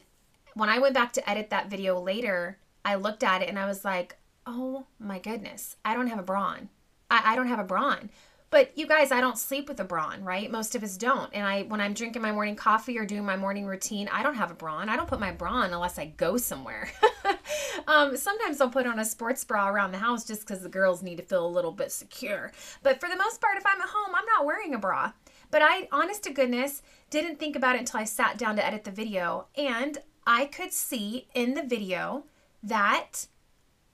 [0.55, 3.67] when I went back to edit that video later, I looked at it and I
[3.67, 6.69] was like, oh my goodness, I don't have a bra on.
[7.11, 8.11] I, I don't have a bra on.
[8.51, 10.51] But you guys, I don't sleep with a bra on, right?
[10.51, 11.33] Most of us don't.
[11.33, 14.35] And I when I'm drinking my morning coffee or doing my morning routine, I don't
[14.35, 14.89] have a bra on.
[14.89, 16.91] I don't put my bra on unless I go somewhere.
[17.87, 21.01] um, sometimes I'll put on a sports bra around the house just because the girls
[21.01, 22.51] need to feel a little bit secure.
[22.83, 25.13] But for the most part, if I'm at home, I'm not wearing a bra.
[25.53, 28.83] But I, honest to goodness, didn't think about it until I sat down to edit
[28.83, 29.47] the video.
[29.57, 32.25] And I could see in the video
[32.63, 33.27] that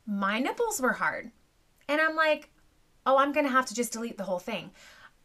[0.07, 1.31] my nipples were hard.
[1.89, 2.51] And I'm like,
[3.07, 4.71] oh, I'm going to have to just delete the whole thing.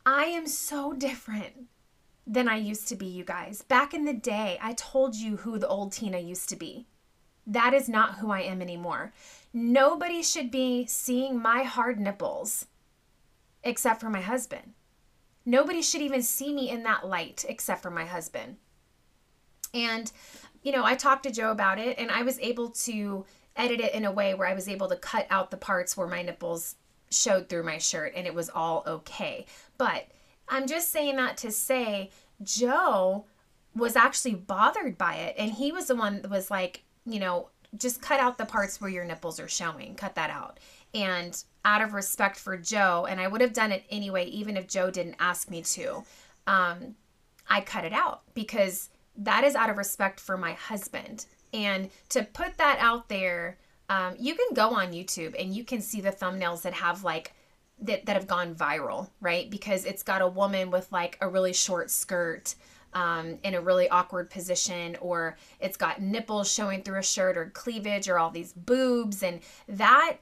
[0.05, 1.67] I am so different
[2.25, 3.63] than I used to be, you guys.
[3.63, 6.85] Back in the day, I told you who the old Tina used to be.
[7.47, 9.11] That is not who I am anymore.
[9.51, 12.67] Nobody should be seeing my hard nipples
[13.63, 14.73] except for my husband.
[15.45, 18.57] Nobody should even see me in that light except for my husband.
[19.73, 20.11] And,
[20.61, 23.93] you know, I talked to Joe about it and I was able to edit it
[23.93, 26.75] in a way where I was able to cut out the parts where my nipples
[27.11, 29.45] showed through my shirt and it was all okay.
[29.77, 30.07] But
[30.49, 32.09] I'm just saying that to say
[32.41, 33.25] Joe
[33.75, 37.49] was actually bothered by it and he was the one that was like, you know,
[37.77, 39.95] just cut out the parts where your nipples are showing.
[39.95, 40.59] Cut that out.
[40.93, 44.67] And out of respect for Joe, and I would have done it anyway, even if
[44.67, 46.03] Joe didn't ask me to,
[46.47, 46.95] um,
[47.49, 51.25] I cut it out because that is out of respect for my husband.
[51.53, 53.57] And to put that out there
[53.91, 57.33] um, you can go on YouTube and you can see the thumbnails that have like
[57.81, 59.49] that, that have gone viral, right?
[59.49, 62.55] Because it's got a woman with like a really short skirt
[62.93, 67.49] um, in a really awkward position, or it's got nipples showing through a shirt, or
[67.49, 70.17] cleavage, or all these boobs, and that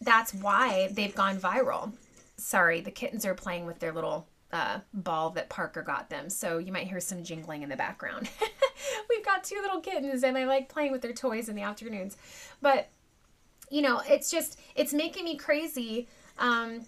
[0.00, 1.92] that's why they've gone viral.
[2.36, 6.58] Sorry, the kittens are playing with their little uh, ball that Parker got them, so
[6.58, 8.28] you might hear some jingling in the background.
[9.08, 12.16] We've got two little kittens, and they like playing with their toys in the afternoons,
[12.60, 12.88] but
[13.74, 16.06] you know, it's just it's making me crazy.
[16.38, 16.86] Um,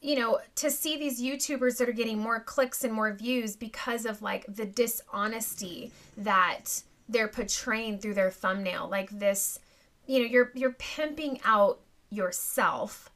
[0.00, 4.06] you know, to see these YouTubers that are getting more clicks and more views because
[4.06, 8.88] of like the dishonesty that they're portraying through their thumbnail.
[8.88, 9.58] Like this,
[10.06, 13.10] you know, you're you're pimping out yourself.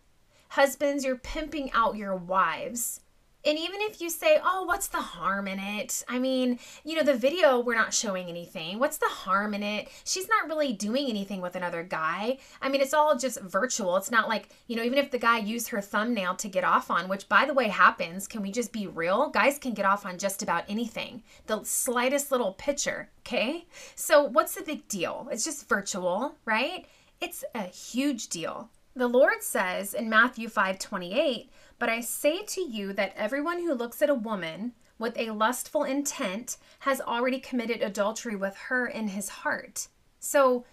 [0.48, 3.00] Husbands, you're pimping out your wives
[3.44, 6.04] and even if you say, oh, what's the harm in it?
[6.08, 8.78] I mean, you know, the video, we're not showing anything.
[8.78, 9.88] What's the harm in it?
[10.04, 12.38] She's not really doing anything with another guy.
[12.60, 13.96] I mean, it's all just virtual.
[13.96, 16.90] It's not like, you know, even if the guy used her thumbnail to get off
[16.90, 19.30] on, which by the way happens, can we just be real?
[19.30, 21.22] Guys can get off on just about anything.
[21.46, 23.66] The slightest little picture, okay?
[23.94, 25.28] So what's the big deal?
[25.30, 26.86] It's just virtual, right?
[27.20, 32.60] It's a huge deal The Lord says in Matthew 5 28, But I say to
[32.60, 37.80] you that everyone who looks at a woman with a lustful intent has already committed
[37.80, 39.88] adultery with her in his heart.
[40.20, 40.66] So,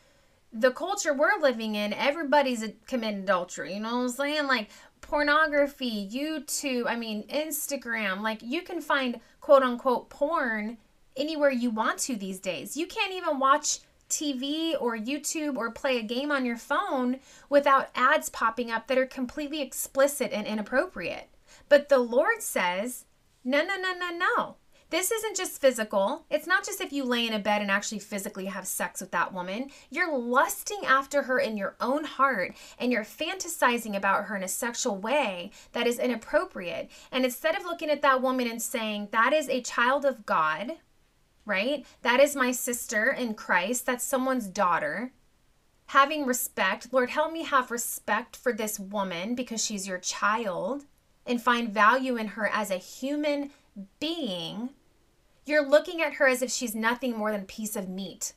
[0.52, 3.74] the culture we're living in, everybody's committing adultery.
[3.74, 4.48] You know what I'm saying?
[4.48, 8.22] Like pornography, YouTube, I mean, Instagram.
[8.22, 10.78] Like you can find quote unquote porn
[11.16, 12.76] anywhere you want to these days.
[12.76, 17.90] You can't even watch TV or YouTube or play a game on your phone without
[17.96, 21.30] ads popping up that are completely explicit and inappropriate.
[21.70, 23.06] But the Lord says,
[23.44, 24.56] no, no, no, no, no.
[24.90, 26.26] This isn't just physical.
[26.30, 29.12] It's not just if you lay in a bed and actually physically have sex with
[29.12, 29.70] that woman.
[29.90, 34.48] You're lusting after her in your own heart and you're fantasizing about her in a
[34.48, 36.90] sexual way that is inappropriate.
[37.12, 40.78] And instead of looking at that woman and saying, that is a child of God,
[41.48, 41.86] right?
[42.04, 45.12] That is my sister in Christ, that's someone's daughter.
[45.88, 50.84] Having respect, Lord, help me have respect for this woman because she's your child
[51.26, 53.52] and find value in her as a human
[54.00, 54.70] being,
[55.46, 58.34] you're looking at her as if she's nothing more than a piece of meat,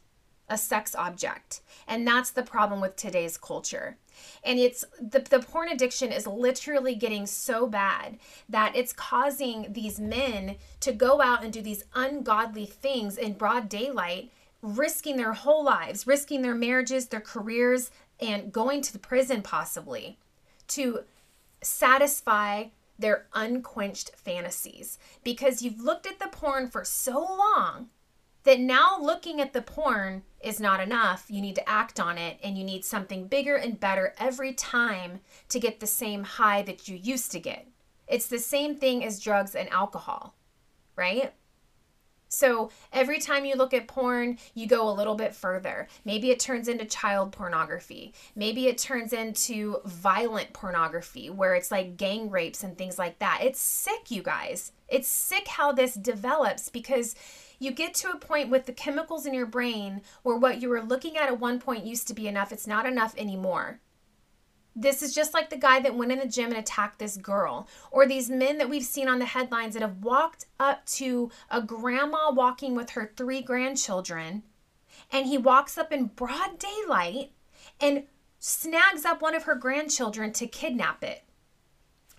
[0.48, 1.60] a sex object.
[1.88, 3.96] And that's the problem with today's culture.
[4.44, 10.00] And it's the, the porn addiction is literally getting so bad that it's causing these
[10.00, 14.30] men to go out and do these ungodly things in broad daylight,
[14.62, 20.18] risking their whole lives, risking their marriages, their careers, and going to the prison possibly
[20.68, 21.00] to
[21.62, 22.64] satisfy
[22.98, 24.98] their unquenched fantasies.
[25.24, 27.88] Because you've looked at the porn for so long
[28.44, 31.26] that now looking at the porn is not enough.
[31.28, 35.20] You need to act on it and you need something bigger and better every time
[35.50, 37.66] to get the same high that you used to get.
[38.08, 40.34] It's the same thing as drugs and alcohol,
[40.96, 41.32] right?
[42.32, 45.88] So every time you look at porn, you go a little bit further.
[46.04, 48.14] Maybe it turns into child pornography.
[48.36, 53.40] Maybe it turns into violent pornography where it's like gang rapes and things like that.
[53.42, 54.70] It's sick, you guys.
[54.88, 57.16] It's sick how this develops because
[57.60, 60.82] you get to a point with the chemicals in your brain where what you were
[60.82, 63.80] looking at at one point used to be enough, it's not enough anymore.
[64.74, 67.68] This is just like the guy that went in the gym and attacked this girl,
[67.90, 71.60] or these men that we've seen on the headlines that have walked up to a
[71.60, 74.42] grandma walking with her three grandchildren,
[75.12, 77.32] and he walks up in broad daylight
[77.78, 78.04] and
[78.38, 81.24] snags up one of her grandchildren to kidnap it.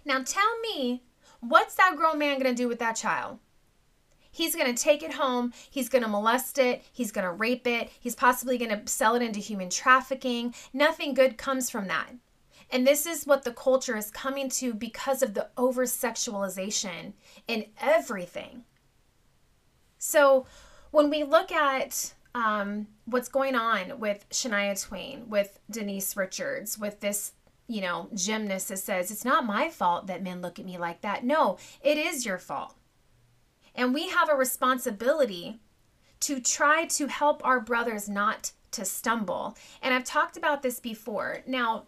[0.05, 1.03] Now tell me,
[1.39, 3.39] what's that grown man gonna do with that child?
[4.31, 5.53] He's going to take it home.
[5.69, 6.83] He's going to molest it.
[6.91, 7.89] He's going to rape it.
[7.99, 10.55] He's possibly going to sell it into human trafficking.
[10.73, 12.11] Nothing good comes from that.
[12.71, 17.13] And this is what the culture is coming to because of the over sexualization
[17.47, 18.63] in everything.
[19.97, 20.45] So
[20.91, 27.01] when we look at um, what's going on with Shania Twain, with Denise Richards, with
[27.01, 27.33] this,
[27.67, 31.01] you know, gymnast that says, it's not my fault that men look at me like
[31.01, 31.25] that.
[31.25, 32.73] No, it is your fault.
[33.75, 35.59] And we have a responsibility
[36.21, 39.57] to try to help our brothers not to stumble.
[39.81, 41.41] And I've talked about this before.
[41.45, 41.87] Now,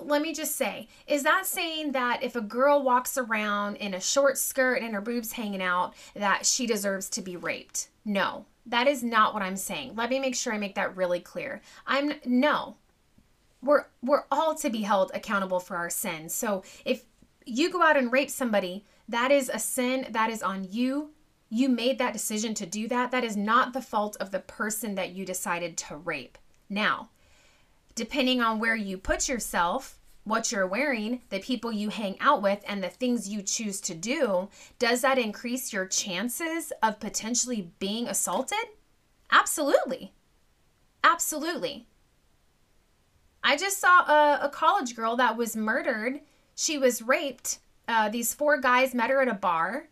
[0.00, 4.00] let me just say, is that saying that if a girl walks around in a
[4.00, 7.88] short skirt and her boobs hanging out, that she deserves to be raped?
[8.04, 9.96] No, that is not what I'm saying.
[9.96, 11.60] Let me make sure I make that really clear.
[11.86, 12.76] I'm no.
[13.60, 16.32] We're we're all to be held accountable for our sins.
[16.32, 17.04] So if
[17.44, 21.10] you go out and rape somebody, that is a sin, that is on you.
[21.50, 23.10] You made that decision to do that.
[23.10, 26.36] That is not the fault of the person that you decided to rape.
[26.68, 27.08] Now,
[27.94, 32.62] depending on where you put yourself, what you're wearing, the people you hang out with,
[32.66, 38.06] and the things you choose to do, does that increase your chances of potentially being
[38.06, 38.58] assaulted?
[39.30, 40.12] Absolutely.
[41.02, 41.86] Absolutely.
[43.42, 46.20] I just saw a, a college girl that was murdered.
[46.54, 47.60] She was raped.
[47.88, 49.88] Uh, these four guys met her at a bar.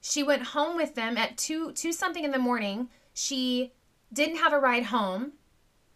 [0.00, 2.88] She went home with them at two two something in the morning.
[3.12, 3.74] She
[4.10, 5.34] didn't have a ride home.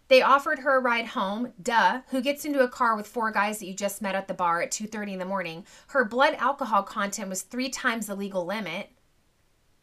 [0.08, 1.54] They offered her a ride home.
[1.60, 2.02] Duh.
[2.08, 4.60] Who gets into a car with four guys that you just met at the bar
[4.60, 5.64] at 2:30 in the morning?
[5.88, 8.90] Her blood alcohol content was 3 times the legal limit.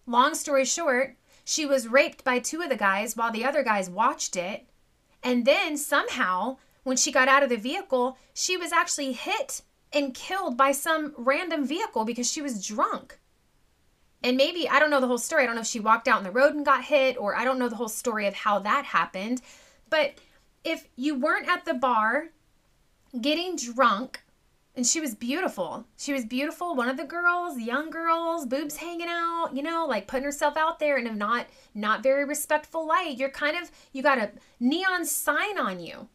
[0.05, 3.89] Long story short, she was raped by two of the guys while the other guys
[3.89, 4.69] watched it.
[5.23, 9.63] And then somehow, when she got out of the vehicle, she was actually hit
[9.93, 13.19] and killed by some random vehicle because she was drunk.
[14.23, 15.43] And maybe, I don't know the whole story.
[15.43, 17.43] I don't know if she walked out in the road and got hit, or I
[17.43, 19.41] don't know the whole story of how that happened.
[19.89, 20.13] But
[20.63, 22.29] if you weren't at the bar
[23.19, 24.21] getting drunk,
[24.73, 25.85] and she was beautiful.
[25.97, 26.75] She was beautiful.
[26.75, 30.79] One of the girls, young girls, boobs hanging out, you know, like putting herself out
[30.79, 33.17] there in a not not very respectful light.
[33.17, 34.31] You're kind of you got a
[34.61, 36.07] neon sign on you.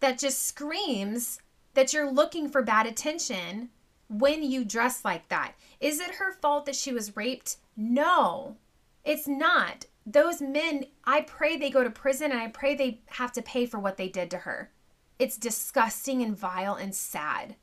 [0.00, 1.40] that just screams
[1.76, 3.68] that you're looking for bad attention
[4.08, 5.52] when you dress like that.
[5.78, 7.58] Is it her fault that she was raped?
[7.76, 8.56] No,
[9.04, 9.84] it's not.
[10.06, 13.66] Those men, I pray they go to prison and I pray they have to pay
[13.66, 14.70] for what they did to her.
[15.18, 17.56] It's disgusting and vile and sad.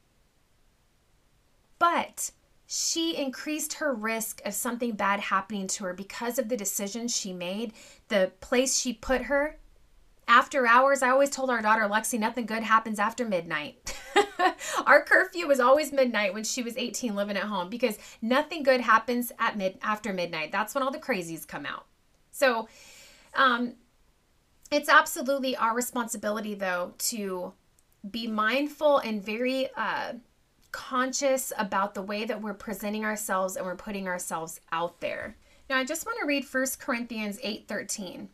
[1.79, 2.31] But
[2.67, 7.33] she increased her risk of something bad happening to her because of the decisions she
[7.33, 7.73] made,
[8.09, 9.57] the place she put her.
[10.27, 13.95] After hours, I always told our daughter Lexi, nothing good happens after midnight.
[14.85, 18.81] our curfew was always midnight when she was 18 living at home because nothing good
[18.81, 20.51] happens at mid after midnight.
[20.51, 21.85] That's when all the crazies come out.
[22.31, 22.67] So,
[23.35, 23.75] um,
[24.71, 27.53] it's absolutely our responsibility though to
[28.09, 30.13] be mindful and very uh,
[30.71, 35.37] conscious about the way that we're presenting ourselves and we're putting ourselves out there.
[35.69, 38.27] Now, I just want to read 1 Corinthians 8:13.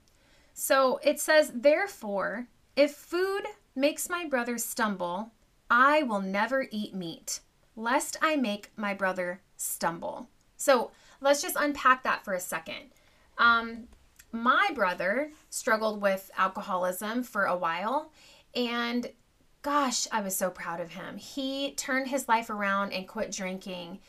[0.59, 3.45] So, it says, "Therefore, if food
[3.75, 5.31] makes my brother stumble,
[5.69, 7.39] I will never eat meat,
[7.77, 10.91] lest I make my brother stumble." So,
[11.21, 12.91] let's just unpack that for a second.
[13.37, 13.87] Um,
[14.33, 18.11] my brother struggled with alcoholism for a while,
[18.53, 19.13] and
[19.61, 21.15] gosh, I was so proud of him.
[21.17, 24.01] He turned his life around and quit drinking.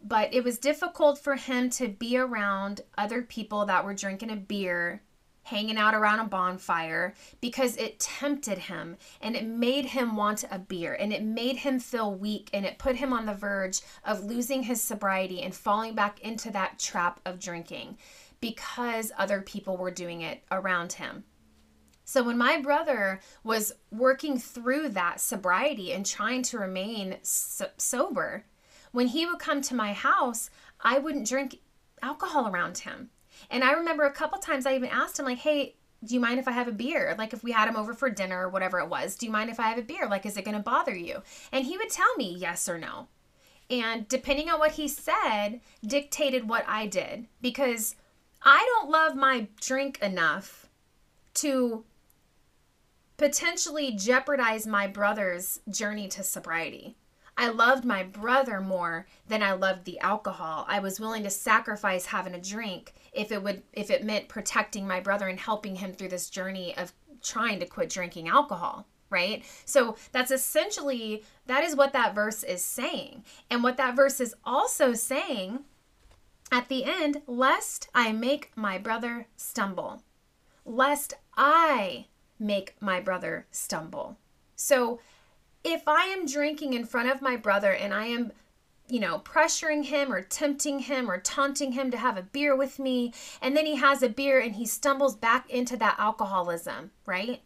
[0.00, 4.36] But it was difficult for him to be around other people that were drinking a
[4.36, 5.02] beer,
[5.48, 10.58] hanging out around a bonfire, because it tempted him and it made him want a
[10.58, 14.24] beer and it made him feel weak and it put him on the verge of
[14.24, 17.96] losing his sobriety and falling back into that trap of drinking
[18.40, 21.24] because other people were doing it around him.
[22.04, 28.44] So when my brother was working through that sobriety and trying to remain so- sober,
[28.92, 31.58] when he would come to my house, I wouldn't drink
[32.02, 33.10] alcohol around him.
[33.50, 36.38] And I remember a couple times I even asked him like, "Hey, do you mind
[36.38, 37.14] if I have a beer?
[37.18, 39.50] Like if we had him over for dinner or whatever it was, do you mind
[39.50, 40.06] if I have a beer?
[40.08, 41.22] Like is it going to bother you?"
[41.52, 43.08] And he would tell me yes or no.
[43.70, 47.96] And depending on what he said, dictated what I did because
[48.42, 50.68] I don't love my drink enough
[51.34, 51.84] to
[53.16, 56.96] potentially jeopardize my brother's journey to sobriety.
[57.36, 60.64] I loved my brother more than I loved the alcohol.
[60.68, 64.86] I was willing to sacrifice having a drink if it would if it meant protecting
[64.86, 66.92] my brother and helping him through this journey of
[67.22, 69.44] trying to quit drinking alcohol, right?
[69.64, 73.24] So that's essentially that is what that verse is saying.
[73.50, 75.64] And what that verse is also saying
[76.52, 80.02] at the end, lest I make my brother stumble.
[80.64, 82.06] Lest I
[82.38, 84.16] make my brother stumble.
[84.54, 85.00] So
[85.64, 88.32] if I am drinking in front of my brother and I am
[88.88, 92.78] you know, pressuring him or tempting him or taunting him to have a beer with
[92.78, 93.12] me.
[93.42, 97.42] And then he has a beer and he stumbles back into that alcoholism, right?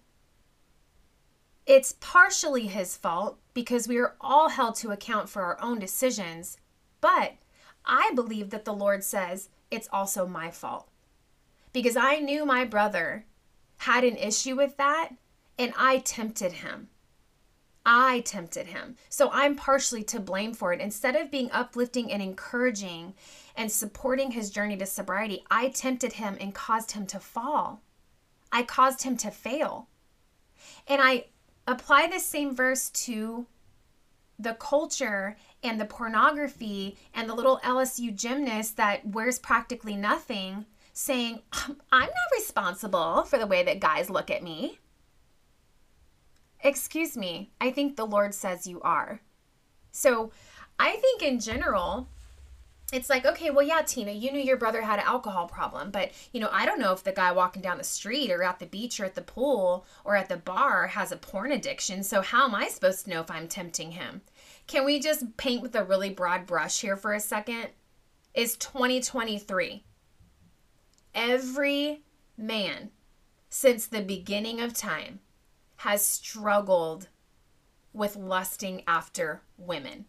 [1.66, 6.57] It's partially his fault because we are all held to account for our own decisions.
[7.01, 7.34] But
[7.84, 10.88] I believe that the Lord says it's also my fault
[11.72, 13.24] because I knew my brother
[13.78, 15.11] had an issue with that
[15.59, 16.88] and I tempted him.
[17.84, 18.96] I tempted him.
[19.08, 20.80] So I'm partially to blame for it.
[20.80, 23.14] Instead of being uplifting and encouraging
[23.56, 27.82] and supporting his journey to sobriety, I tempted him and caused him to fall.
[28.52, 29.88] I caused him to fail.
[30.86, 31.26] And I
[31.66, 33.46] apply this same verse to
[34.38, 41.40] the culture and the pornography and the little LSU gymnast that wears practically nothing saying,
[41.52, 44.78] I'm not responsible for the way that guys look at me.
[46.62, 49.20] Excuse me, I think the Lord says you are.
[49.90, 50.30] So
[50.78, 52.08] I think in general,
[52.92, 56.12] it's like, okay, well, yeah, Tina, you knew your brother had an alcohol problem, but
[56.32, 58.66] you know, I don't know if the guy walking down the street or at the
[58.66, 62.04] beach or at the pool or at the bar has a porn addiction.
[62.04, 64.20] So how am I supposed to know if I'm tempting him?
[64.66, 67.68] Can we just paint with a really broad brush here for a second?
[68.34, 69.84] Is 2023
[71.14, 72.02] every
[72.36, 72.90] man
[73.48, 75.20] since the beginning of time
[75.82, 77.08] has struggled
[77.92, 80.06] with lusting after women.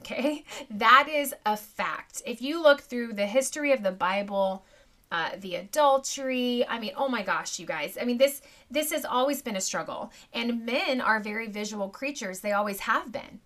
[0.00, 2.22] Okay, that is a fact.
[2.26, 4.64] If you look through the history of the Bible,
[5.10, 7.96] uh, the adultery, I mean, oh my gosh, you guys.
[8.00, 12.40] I mean, this this has always been a struggle, and men are very visual creatures.
[12.40, 13.40] They always have been.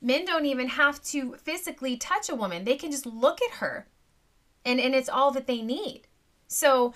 [0.00, 3.88] Men don't even have to physically touch a woman; they can just look at her
[4.64, 6.02] and and it's all that they need
[6.46, 6.94] so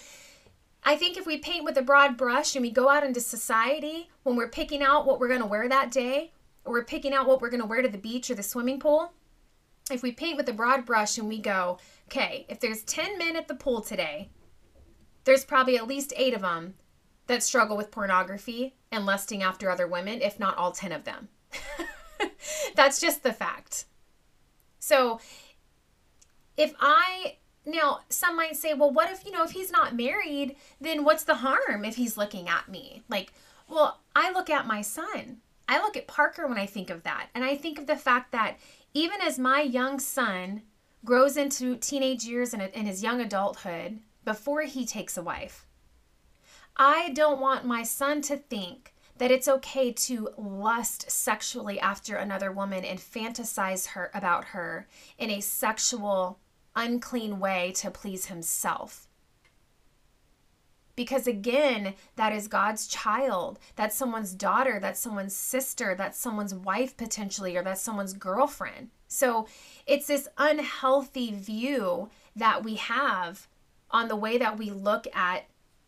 [0.89, 4.09] I think if we paint with a broad brush and we go out into society
[4.23, 6.33] when we're picking out what we're going to wear that day,
[6.65, 8.81] or we're picking out what we're going to wear to the beach or the swimming
[8.81, 9.13] pool,
[9.91, 11.77] if we paint with a broad brush and we go,
[12.07, 14.31] okay, if there's 10 men at the pool today,
[15.25, 16.73] there's probably at least eight of them
[17.27, 21.29] that struggle with pornography and lusting after other women, if not all 10 of them.
[22.75, 23.85] That's just the fact.
[24.79, 25.21] So,
[26.57, 27.37] if I
[27.67, 31.25] now some might say, well, what if, you know, if he's not married, then what's
[31.25, 33.03] the harm if he's looking at me?
[33.09, 33.33] Like,
[33.69, 35.39] well, I look at my son.
[35.69, 37.29] I look at Parker when I think of that.
[37.35, 38.57] And I think of the fact that
[38.95, 40.63] even as my young son
[41.05, 45.67] grows into teenage years and, in his young adulthood before he takes a wife,
[46.77, 52.53] I don't want my son to think that it's okay to lust sexually after another
[52.53, 54.87] woman and fantasize her about her
[55.19, 56.39] in a sexual
[56.79, 59.09] unclean way to please himself
[60.95, 66.97] because again that is God's child that's someone's daughter that's someone's sister that's someone's wife
[66.97, 69.49] potentially or that's someone's girlfriend so
[69.87, 73.49] it's this unhealthy view that we have
[73.91, 75.47] on the way that we look at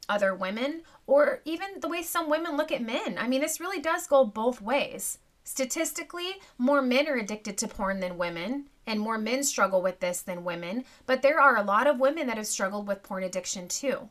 [0.09, 3.17] other women or even the way some women look at men.
[3.19, 5.19] I mean, this really does go both ways.
[5.45, 10.23] Statistically, more men are addicted to porn than women, and more men struggle with this
[10.23, 13.69] than women, but there are a lot of women that have struggled with porn addiction
[13.69, 14.09] too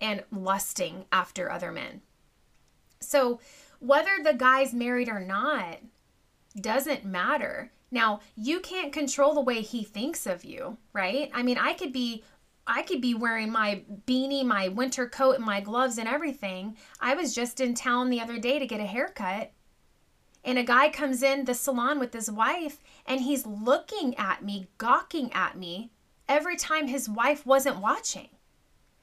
[0.00, 2.02] and lusting after other men.
[3.00, 3.40] So,
[3.80, 5.78] whether the guy's married or not
[6.60, 7.70] doesn't matter.
[7.90, 11.30] Now, you can't control the way he thinks of you, right?
[11.32, 12.24] I mean, I could be
[12.66, 16.76] I could be wearing my beanie, my winter coat, and my gloves and everything.
[17.00, 19.52] I was just in town the other day to get a haircut.
[20.44, 24.68] And a guy comes in the salon with his wife and he's looking at me,
[24.78, 25.90] gawking at me
[26.28, 28.28] every time his wife wasn't watching.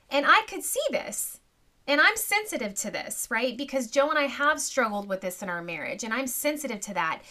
[0.09, 1.39] And I could see this.
[1.87, 3.55] And I'm sensitive to this, right?
[3.55, 6.93] Because Joe and I have struggled with this in our marriage and I'm sensitive to
[6.95, 7.21] that.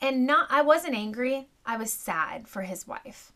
[0.00, 3.32] And not I wasn't angry, I was sad for his wife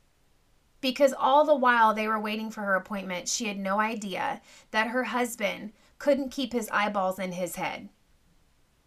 [0.84, 4.88] because all the while they were waiting for her appointment, she had no idea that
[4.88, 7.88] her husband couldn't keep his eyeballs in his head.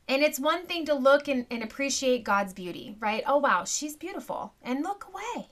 [0.08, 3.24] And it's one thing to look and, and appreciate God's beauty, right?
[3.28, 4.54] Oh, wow, she's beautiful.
[4.62, 5.50] And look away.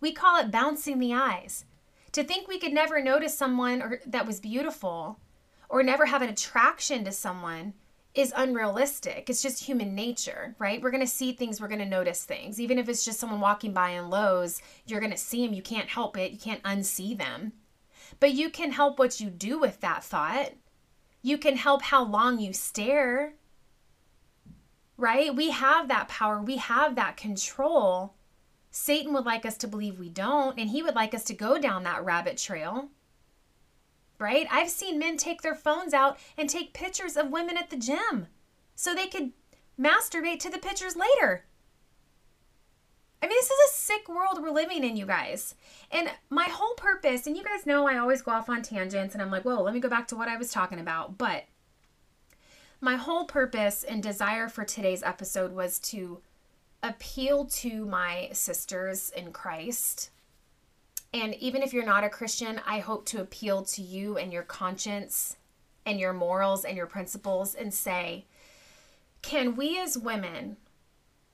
[0.00, 1.64] We call it bouncing the eyes.
[2.12, 5.20] To think we could never notice someone or, that was beautiful
[5.68, 7.74] or never have an attraction to someone
[8.14, 9.28] is unrealistic.
[9.28, 10.80] It's just human nature, right?
[10.80, 12.58] We're going to see things, we're going to notice things.
[12.58, 15.54] Even if it's just someone walking by in Lowe's, you're going to see them.
[15.54, 16.32] You can't help it.
[16.32, 17.52] You can't unsee them.
[18.18, 20.52] But you can help what you do with that thought.
[21.20, 23.34] You can help how long you stare,
[24.96, 25.34] right?
[25.34, 28.14] We have that power, we have that control.
[28.70, 31.58] Satan would like us to believe we don't, and he would like us to go
[31.58, 32.90] down that rabbit trail
[34.18, 34.46] right?
[34.50, 38.28] I've seen men take their phones out and take pictures of women at the gym
[38.74, 39.32] so they could
[39.78, 41.44] masturbate to the pictures later.
[43.22, 45.54] I mean, this is a sick world we're living in, you guys.
[45.90, 49.22] And my whole purpose, and you guys know I always go off on tangents and
[49.22, 51.18] I'm like, whoa, let me go back to what I was talking about.
[51.18, 51.44] But
[52.80, 56.20] my whole purpose and desire for today's episode was to
[56.82, 60.10] appeal to my sisters in Christ
[61.16, 64.42] and even if you're not a Christian, I hope to appeal to you and your
[64.42, 65.36] conscience
[65.86, 68.26] and your morals and your principles and say,
[69.22, 70.58] can we as women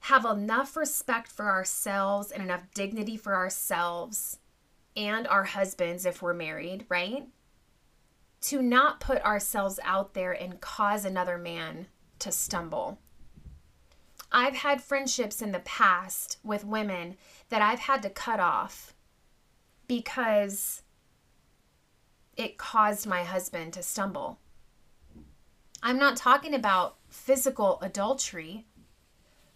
[0.01, 4.39] have enough respect for ourselves and enough dignity for ourselves
[4.97, 7.27] and our husbands if we're married, right?
[8.43, 11.87] To not put ourselves out there and cause another man
[12.19, 12.99] to stumble.
[14.31, 17.17] I've had friendships in the past with women
[17.51, 18.95] that I've had to cut off
[19.87, 20.83] because
[22.37, 24.39] it caused my husband to stumble.
[25.83, 28.67] I'm not talking about physical adultery,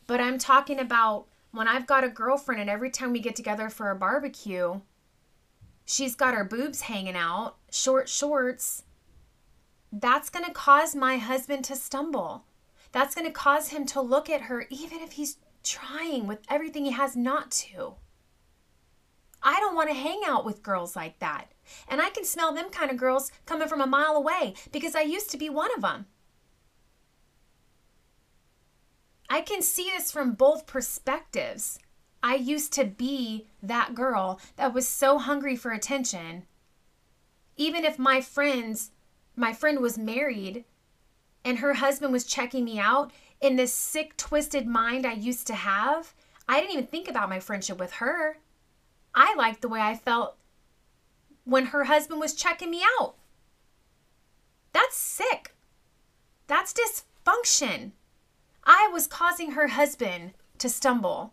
[0.07, 3.71] but I'm talking about when I've got a girlfriend and every time we get together
[3.71, 4.81] for a barbecue,
[5.87, 8.83] she's got her boobs hanging out, short shorts.
[9.91, 12.45] That's going to cause my husband to stumble.
[12.93, 16.85] That's going to cause him to look at her, even if he's trying with everything
[16.85, 17.95] he has not to.
[19.43, 21.53] I don't want to hang out with girls like that.
[21.89, 25.03] And I can smell them kind of girls coming from a mile away because I
[25.03, 26.07] used to be one of them.
[29.29, 31.79] I can see this from both perspectives.
[32.23, 36.45] I used to be that girl that was so hungry for attention.
[37.57, 38.91] Even if my friends,
[39.35, 40.65] my friend was married
[41.45, 45.55] and her husband was checking me out, in this sick, twisted mind I used to
[45.55, 46.15] have,
[46.49, 48.39] I didn't even think about my friendship with her.
[49.15, 50.37] I liked the way I felt
[51.45, 53.15] when her husband was checking me out.
[54.73, 55.55] That's sick.
[56.47, 57.93] That's dysfunction.
[58.65, 61.33] I was causing her husband to stumble.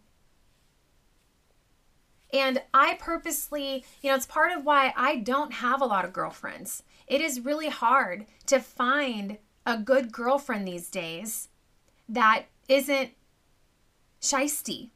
[2.34, 6.12] And I purposely, you know, it's part of why I don't have a lot of
[6.12, 6.82] girlfriends.
[7.06, 11.50] It is really hard to find a good girlfriend these days
[12.10, 13.12] that isn't
[14.20, 14.90] shisty,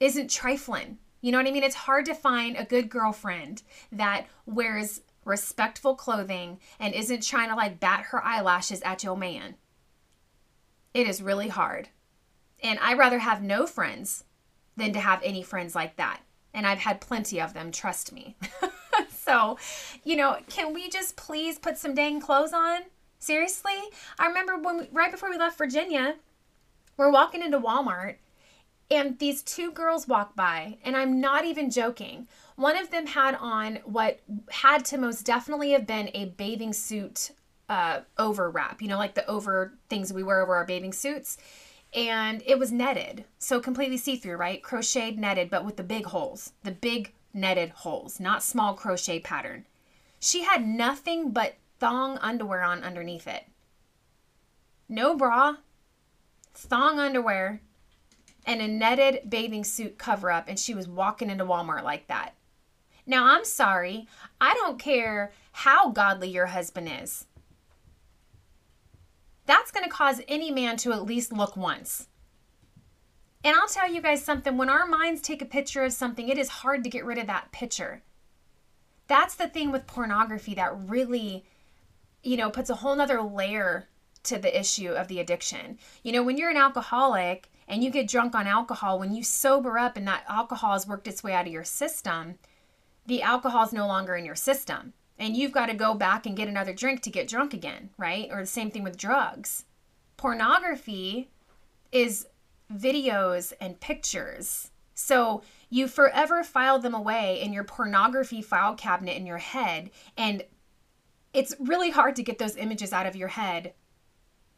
[0.00, 0.98] isn't trifling.
[1.20, 1.62] You know what I mean?
[1.62, 7.54] It's hard to find a good girlfriend that wears respectful clothing and isn't trying to
[7.54, 9.54] like bat her eyelashes at your man.
[10.92, 11.90] It is really hard.
[12.62, 14.24] And I rather have no friends
[14.76, 16.20] than to have any friends like that.
[16.58, 18.34] And I've had plenty of them, trust me.
[19.10, 19.56] so,
[20.02, 22.80] you know, can we just please put some dang clothes on?
[23.20, 23.78] Seriously?
[24.18, 26.16] I remember when we, right before we left Virginia,
[26.96, 28.16] we're walking into Walmart
[28.90, 32.26] and these two girls walk by, and I'm not even joking.
[32.56, 34.18] One of them had on what
[34.50, 37.30] had to most definitely have been a bathing suit
[37.68, 41.36] uh, over wrap, you know, like the over things we wear over our bathing suits.
[41.94, 44.62] And it was netted, so completely see through, right?
[44.62, 49.64] Crocheted, netted, but with the big holes, the big netted holes, not small crochet pattern.
[50.20, 53.44] She had nothing but thong underwear on underneath it.
[54.88, 55.56] No bra,
[56.54, 57.60] thong underwear,
[58.44, 62.34] and a netted bathing suit cover up, and she was walking into Walmart like that.
[63.06, 64.06] Now, I'm sorry.
[64.40, 67.26] I don't care how godly your husband is.
[69.48, 72.06] That's going to cause any man to at least look once.
[73.42, 76.36] And I'll tell you guys something when our minds take a picture of something, it
[76.36, 78.02] is hard to get rid of that picture.
[79.06, 81.46] That's the thing with pornography that really,
[82.22, 83.88] you know, puts a whole nother layer
[84.24, 85.78] to the issue of the addiction.
[86.02, 89.78] You know, when you're an alcoholic and you get drunk on alcohol, when you sober
[89.78, 92.34] up and that alcohol has worked its way out of your system,
[93.06, 94.92] the alcohol is no longer in your system.
[95.18, 98.28] And you've got to go back and get another drink to get drunk again, right?
[98.30, 99.64] Or the same thing with drugs.
[100.16, 101.30] Pornography
[101.90, 102.26] is
[102.72, 104.70] videos and pictures.
[104.94, 109.90] So you forever file them away in your pornography file cabinet in your head.
[110.16, 110.44] And
[111.32, 113.74] it's really hard to get those images out of your head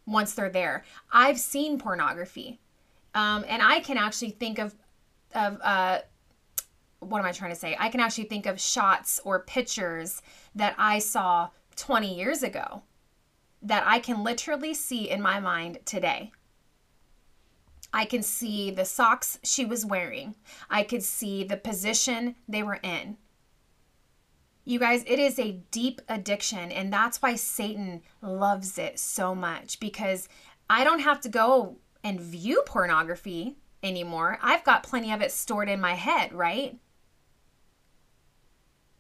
[0.07, 0.85] once they're there.
[1.13, 2.59] I've seen pornography.
[3.15, 4.75] Um, and I can actually think of
[5.35, 6.01] of uh,
[7.01, 7.77] what am I trying to say?
[7.79, 10.23] I can actually think of shots or pictures
[10.55, 12.83] that I saw 20 years ago
[13.63, 16.33] that I can literally see in my mind today.
[17.93, 20.37] I can see the socks she was wearing.
[20.71, 23.17] I could see the position they were in.
[24.65, 29.81] You guys, it is a deep addiction, and that's why Satan loves it so much
[29.81, 30.29] because
[30.69, 34.39] I don't have to go and view pornography anymore.
[34.43, 36.79] I've got plenty of it stored in my head, right?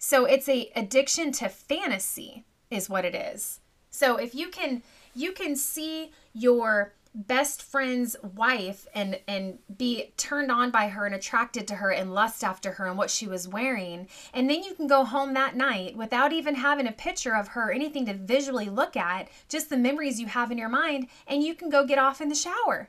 [0.03, 3.61] So it's a addiction to fantasy is what it is.
[3.91, 4.83] So if you can
[5.15, 11.15] you can see your best friend's wife and and be turned on by her and
[11.15, 14.75] attracted to her and lust after her and what she was wearing and then you
[14.75, 18.71] can go home that night without even having a picture of her anything to visually
[18.71, 21.99] look at just the memories you have in your mind and you can go get
[21.99, 22.89] off in the shower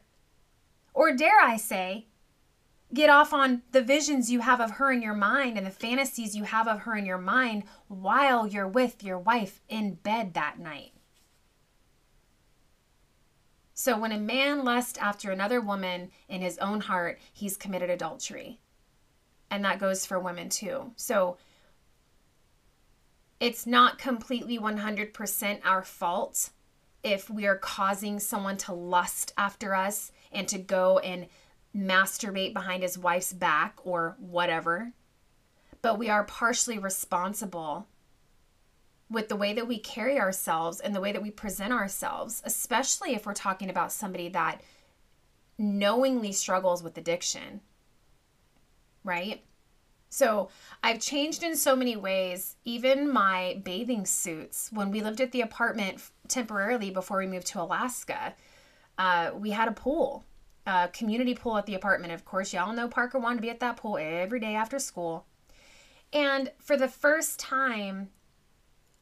[0.94, 2.06] or dare i say
[2.94, 6.36] get off on the visions you have of her in your mind and the fantasies
[6.36, 10.60] you have of her in your mind while you're with your wife in bed that
[10.60, 10.94] night
[13.82, 18.60] so when a man lusts after another woman in his own heart, he's committed adultery.
[19.50, 20.92] And that goes for women too.
[20.98, 21.38] So
[23.40, 26.52] it's not completely 100% our fault
[27.04, 31.26] if we are causing someone to lust after us and to go and
[31.76, 34.94] masturbate behind his wife's back or whatever.
[35.82, 37.88] But we are partially responsible
[39.10, 43.14] with the way that we carry ourselves and the way that we present ourselves, especially
[43.14, 44.62] if we're talking about somebody that
[45.58, 47.62] knowingly struggles with addiction.
[49.04, 49.44] Right?
[50.10, 50.50] So
[50.84, 52.58] I've changed in so many ways.
[52.66, 57.62] Even my bathing suits, when we lived at the apartment temporarily before we moved to
[57.62, 58.34] Alaska,
[58.98, 60.26] uh, we had a pool,
[60.66, 62.14] a community pool at the apartment.
[62.14, 65.26] Of course, y'all know Parker wanted to be at that pool every day after school.
[66.14, 68.10] And for the first time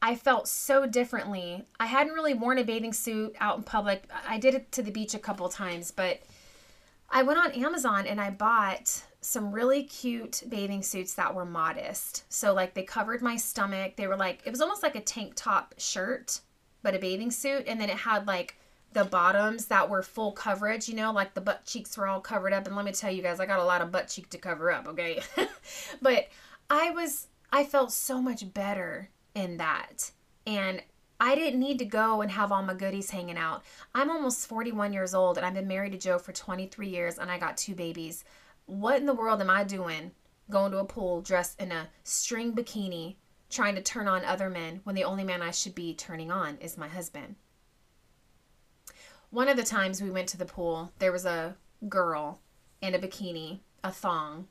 [0.02, 1.64] I felt so differently.
[1.78, 4.04] I hadn't really worn a bathing suit out in public.
[4.26, 6.20] I did it to the beach a couple times, but
[7.10, 12.24] I went on Amazon and I bought some really cute bathing suits that were modest.
[12.32, 13.96] So like they covered my stomach.
[13.96, 16.40] They were like it was almost like a tank top shirt,
[16.82, 18.56] but a bathing suit and then it had like
[18.92, 22.52] the bottoms that were full coverage, you know, like the butt cheeks were all covered
[22.52, 24.38] up and let me tell you guys, I got a lot of butt cheek to
[24.38, 25.22] cover up, okay?
[26.02, 26.28] but
[26.68, 30.10] I was I felt so much better in that.
[30.46, 30.82] And
[31.20, 33.62] I didn't need to go and have all my goodies hanging out.
[33.94, 37.30] I'm almost 41 years old and I've been married to Joe for 23 years and
[37.30, 38.24] I got two babies.
[38.66, 40.12] What in the world am I doing
[40.48, 43.16] going to a pool dressed in a string bikini,
[43.50, 46.56] trying to turn on other men when the only man I should be turning on
[46.58, 47.36] is my husband.
[49.30, 51.56] One of the times we went to the pool, there was a
[51.88, 52.40] girl
[52.80, 54.48] in a bikini, a thong.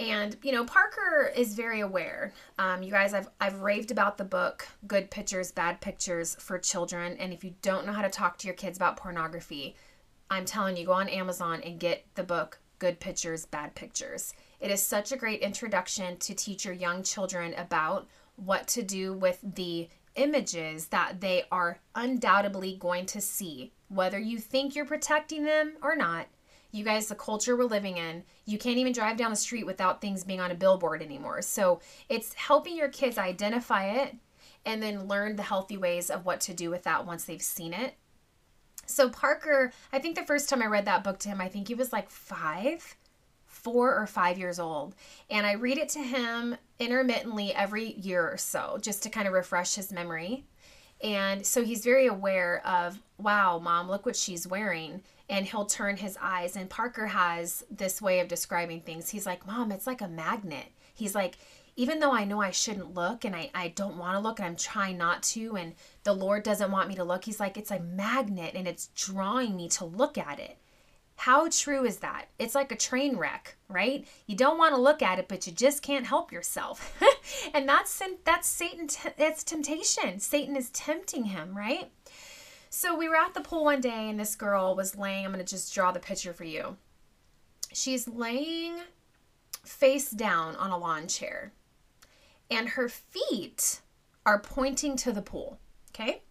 [0.00, 2.32] And you know, Parker is very aware.
[2.58, 7.16] Um, you guys, I've I've raved about the book "Good Pictures, Bad Pictures" for children.
[7.18, 9.74] And if you don't know how to talk to your kids about pornography,
[10.30, 14.34] I'm telling you, go on Amazon and get the book Good Pictures, Bad Pictures.
[14.60, 18.06] It is such a great introduction to teach your young children about
[18.36, 19.88] what to do with the
[20.18, 25.96] images that they are undoubtedly going to see, whether you think you're protecting them or
[25.96, 26.26] not.
[26.70, 30.00] You guys, the culture we're living in, you can't even drive down the street without
[30.00, 31.40] things being on a billboard anymore.
[31.40, 34.16] So it's helping your kids identify it
[34.66, 37.72] and then learn the healthy ways of what to do with that once they've seen
[37.72, 37.94] it.
[38.84, 41.68] So Parker, I think the first time I read that book to him, I think
[41.68, 42.96] he was like five
[43.48, 44.94] four or five years old.
[45.28, 49.34] And I read it to him intermittently every year or so just to kind of
[49.34, 50.44] refresh his memory.
[51.02, 55.02] And so he's very aware of, wow, mom, look what she's wearing.
[55.28, 56.56] And he'll turn his eyes.
[56.56, 59.10] And Parker has this way of describing things.
[59.10, 60.66] He's like, Mom, it's like a magnet.
[60.94, 61.38] He's like,
[61.76, 64.46] even though I know I shouldn't look and I, I don't want to look and
[64.46, 67.70] I'm trying not to, and the Lord doesn't want me to look, he's like, it's
[67.70, 70.58] a magnet and it's drawing me to look at it.
[71.18, 72.26] How true is that?
[72.38, 74.06] It's like a train wreck, right?
[74.28, 76.96] You don't want to look at it, but you just can't help yourself.
[77.54, 80.20] and that's that's Satan that's temptation.
[80.20, 81.90] Satan is tempting him, right?
[82.70, 85.44] So we were at the pool one day and this girl was laying, I'm going
[85.44, 86.76] to just draw the picture for you.
[87.72, 88.78] She's laying
[89.64, 91.52] face down on a lawn chair.
[92.48, 93.80] And her feet
[94.24, 95.58] are pointing to the pool,
[95.90, 96.22] okay?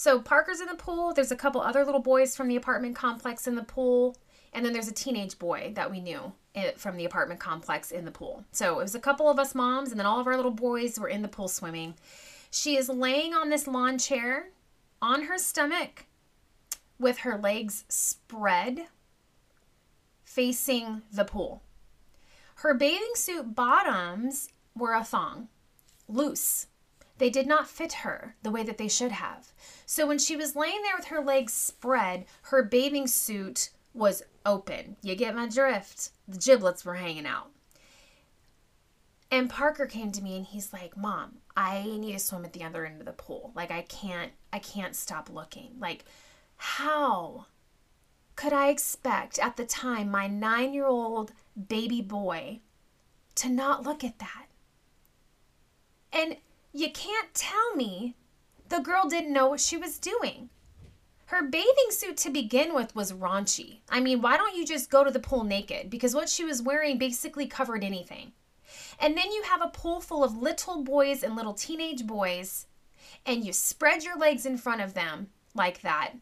[0.00, 1.12] So Parker's in the pool.
[1.12, 4.16] There's a couple other little boys from the apartment complex in the pool.
[4.54, 8.06] And then there's a teenage boy that we knew eh, from the apartment complex in
[8.06, 8.42] the pool.
[8.50, 10.98] So it was a couple of us moms, and then all of our little boys
[10.98, 11.96] were in the pool swimming.
[12.50, 14.48] She is laying on this lawn chair
[15.02, 16.06] on her stomach
[16.98, 18.86] with her legs spread
[20.24, 21.62] facing the pool.
[22.54, 25.48] Her bathing suit bottoms were a thong,
[26.08, 26.68] loose.
[27.20, 29.52] They did not fit her the way that they should have.
[29.84, 34.96] So when she was laying there with her legs spread, her bathing suit was open.
[35.02, 36.12] You get my drift?
[36.26, 37.50] The giblets were hanging out.
[39.30, 42.64] And Parker came to me and he's like, "Mom, I need to swim at the
[42.64, 43.52] other end of the pool.
[43.54, 45.76] Like I can't I can't stop looking.
[45.78, 46.06] Like
[46.56, 47.44] how
[48.34, 51.32] could I expect at the time my 9-year-old
[51.68, 52.60] baby boy
[53.34, 54.46] to not look at that?"
[56.14, 56.38] And
[56.72, 58.16] you can't tell me
[58.68, 60.50] the girl didn't know what she was doing.
[61.26, 63.78] Her bathing suit to begin with was raunchy.
[63.88, 65.88] I mean, why don't you just go to the pool naked?
[65.88, 68.32] Because what she was wearing basically covered anything.
[68.98, 72.66] And then you have a pool full of little boys and little teenage boys,
[73.24, 76.14] and you spread your legs in front of them like that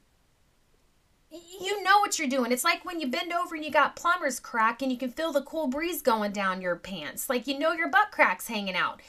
[1.30, 2.52] you know what you're doing.
[2.52, 5.32] It's like when you bend over and you got plumber's crack and you can feel
[5.32, 7.28] the cool breeze going down your pants.
[7.28, 9.00] Like you know your butt crack's hanging out.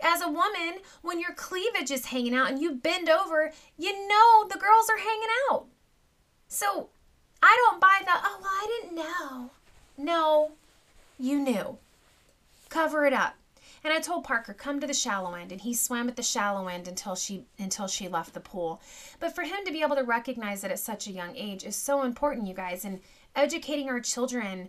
[0.00, 4.48] As a woman, when your cleavage is hanging out and you bend over, you know
[4.48, 5.66] the girls are hanging out.
[6.48, 6.88] So
[7.42, 9.50] I don't buy the, oh, well, I didn't know.
[9.96, 10.52] No,
[11.18, 11.78] you knew.
[12.68, 13.34] Cover it up.
[13.84, 16.68] And I told Parker, come to the shallow end, and he swam at the shallow
[16.68, 18.80] end until she until she left the pool.
[19.20, 21.76] But for him to be able to recognize it at such a young age is
[21.76, 22.84] so important, you guys.
[22.84, 23.00] And
[23.36, 24.68] educating our children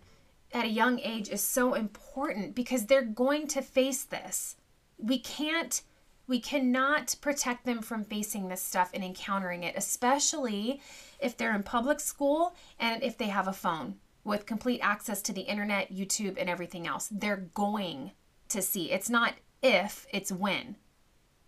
[0.53, 4.55] at a young age is so important because they're going to face this.
[4.97, 5.81] We can't
[6.27, 10.79] we cannot protect them from facing this stuff and encountering it, especially
[11.19, 15.33] if they're in public school and if they have a phone with complete access to
[15.33, 17.09] the internet, YouTube, and everything else.
[17.11, 18.11] They're going
[18.49, 18.91] to see.
[18.91, 20.75] It's not if, it's when.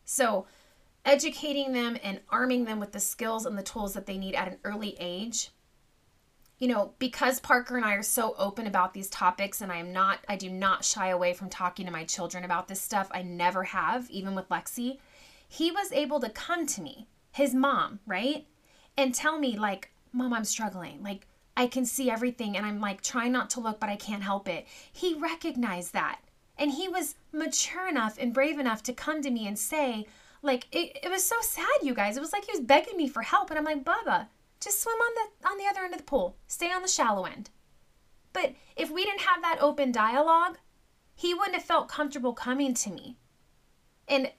[0.06, 0.46] So,
[1.06, 4.48] educating them and arming them with the skills and the tools that they need at
[4.48, 5.52] an early age.
[6.60, 9.92] You know, because Parker and I are so open about these topics, and I am
[9.92, 13.10] not, I do not shy away from talking to my children about this stuff.
[13.12, 15.00] I never have, even with Lexi.
[15.48, 18.46] He was able to come to me, his mom, right?
[18.96, 21.02] And tell me, like, Mom, I'm struggling.
[21.02, 21.26] Like,
[21.56, 24.48] I can see everything, and I'm like trying not to look, but I can't help
[24.48, 24.68] it.
[24.92, 26.20] He recognized that.
[26.62, 30.06] And he was mature enough and brave enough to come to me and say,
[30.44, 32.16] like, it, it was so sad, you guys.
[32.18, 33.50] It was like he was begging me for help.
[33.50, 34.28] And I'm like, Bubba,
[34.60, 36.36] just swim on the on the other end of the pool.
[36.48, 37.50] Stay on the shallow end.
[38.32, 40.58] But if we didn't have that open dialogue,
[41.16, 43.18] he wouldn't have felt comfortable coming to me.
[44.08, 44.32] And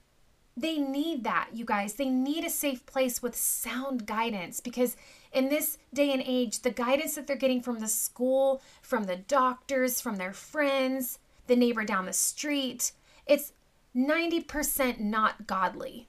[0.55, 1.95] They need that, you guys.
[1.95, 4.95] They need a safe place with sound guidance because
[5.31, 9.15] in this day and age, the guidance that they're getting from the school, from the
[9.15, 11.17] doctors, from their friends,
[11.47, 12.91] the neighbor down the street,
[13.25, 13.53] it's
[13.95, 16.07] 90% not godly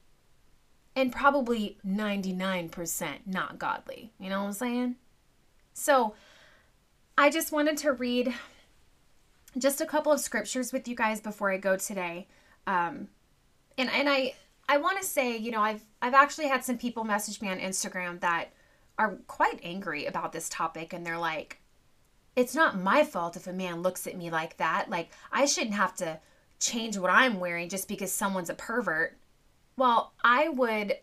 [0.97, 4.13] and probably 99% not godly.
[4.19, 4.97] You know what I'm saying?
[5.73, 6.15] So,
[7.17, 8.35] I just wanted to read
[9.57, 12.27] just a couple of scriptures with you guys before I go today.
[12.67, 13.09] Um,
[13.79, 14.35] and and I
[14.69, 17.59] I want to say, you know, I've I've actually had some people message me on
[17.59, 18.53] Instagram that
[18.99, 21.61] are quite angry about this topic and they're like
[22.37, 24.91] it's not my fault if a man looks at me like that.
[24.91, 26.19] Like I shouldn't have to
[26.59, 29.17] change what I'm wearing just because someone's a pervert.
[29.77, 30.97] Well, I would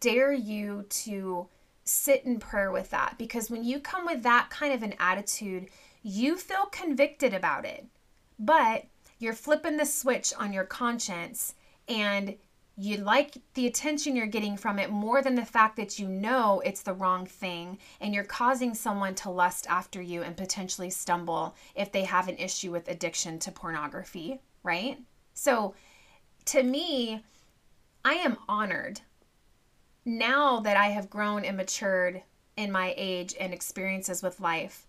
[0.00, 1.48] dare you to
[1.84, 5.68] sit in prayer with that because when you come with that kind of an attitude,
[6.02, 7.86] you feel convicted about it.
[8.38, 8.86] But
[9.18, 11.54] you're flipping the switch on your conscience
[11.88, 12.36] and
[12.76, 16.60] you like the attention you're getting from it more than the fact that you know
[16.64, 21.54] it's the wrong thing and you're causing someone to lust after you and potentially stumble
[21.76, 24.98] if they have an issue with addiction to pornography, right?
[25.34, 25.74] So
[26.46, 27.22] to me,
[28.04, 29.00] I am honored
[30.04, 32.22] now that I have grown and matured
[32.56, 34.86] in my age and experiences with life.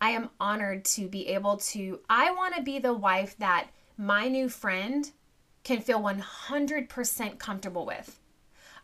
[0.00, 4.28] I am honored to be able to, I want to be the wife that my
[4.28, 5.10] new friend
[5.66, 8.20] can feel 100% comfortable with.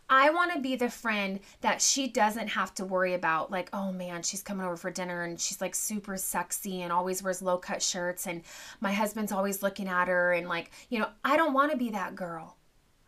[0.09, 3.93] I want to be the friend that she doesn't have to worry about, like, oh
[3.93, 7.57] man, she's coming over for dinner and she's like super sexy and always wears low
[7.57, 8.41] cut shirts, and
[8.81, 10.33] my husband's always looking at her.
[10.33, 12.57] And like, you know, I don't want to be that girl.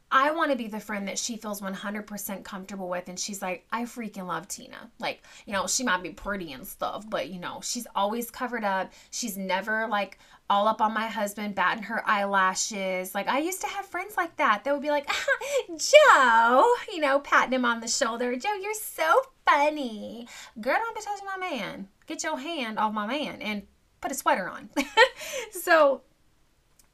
[0.10, 3.10] I want to be the friend that she feels 100% comfortable with.
[3.10, 4.90] And she's like, I freaking love Tina.
[5.00, 8.64] Like, you know, she might be pretty and stuff, but, you know, she's always covered
[8.64, 8.94] up.
[9.12, 10.20] She's never like
[10.50, 13.16] all up on my husband, batting her eyelashes.
[13.16, 17.02] Like, I used to have friends like that that would be like, ah, Joe, you
[17.02, 18.36] know, patting him on the shoulder.
[18.36, 20.28] Joe, you're so funny.
[20.60, 21.88] Girl, don't be touching my man.
[22.06, 23.64] Get your hand off my man and
[24.02, 24.70] put a sweater on.
[25.52, 26.02] so,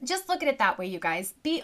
[0.02, 1.34] just look at it that way, you guys.
[1.42, 1.62] Be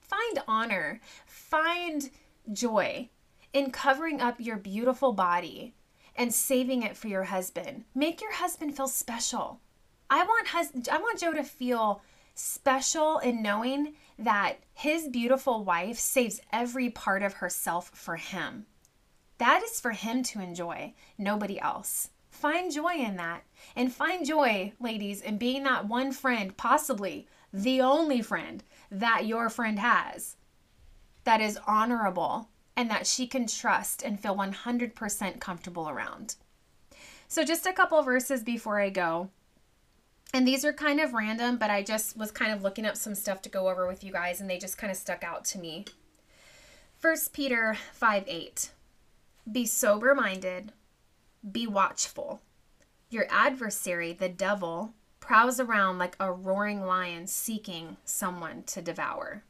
[0.00, 2.10] find honor, find
[2.52, 3.08] joy
[3.52, 5.74] in covering up your beautiful body
[6.16, 7.84] and saving it for your husband.
[7.94, 9.60] Make your husband feel special.
[10.14, 12.00] I want hus- I want Joe to feel
[12.36, 18.66] special in knowing that his beautiful wife saves every part of herself for him.
[19.38, 22.10] That is for him to enjoy, nobody else.
[22.30, 23.42] Find joy in that.
[23.74, 28.62] And find joy, ladies, in being that one friend, possibly the only friend
[28.92, 30.36] that your friend has
[31.24, 36.36] that is honorable and that she can trust and feel 100% comfortable around.
[37.26, 39.30] So, just a couple verses before I go.
[40.34, 43.14] And these are kind of random, but I just was kind of looking up some
[43.14, 45.60] stuff to go over with you guys, and they just kind of stuck out to
[45.60, 45.84] me.
[47.00, 48.70] 1 Peter 5 8.
[49.52, 50.72] Be sober minded,
[51.52, 52.42] be watchful.
[53.10, 59.44] Your adversary, the devil, prowls around like a roaring lion seeking someone to devour.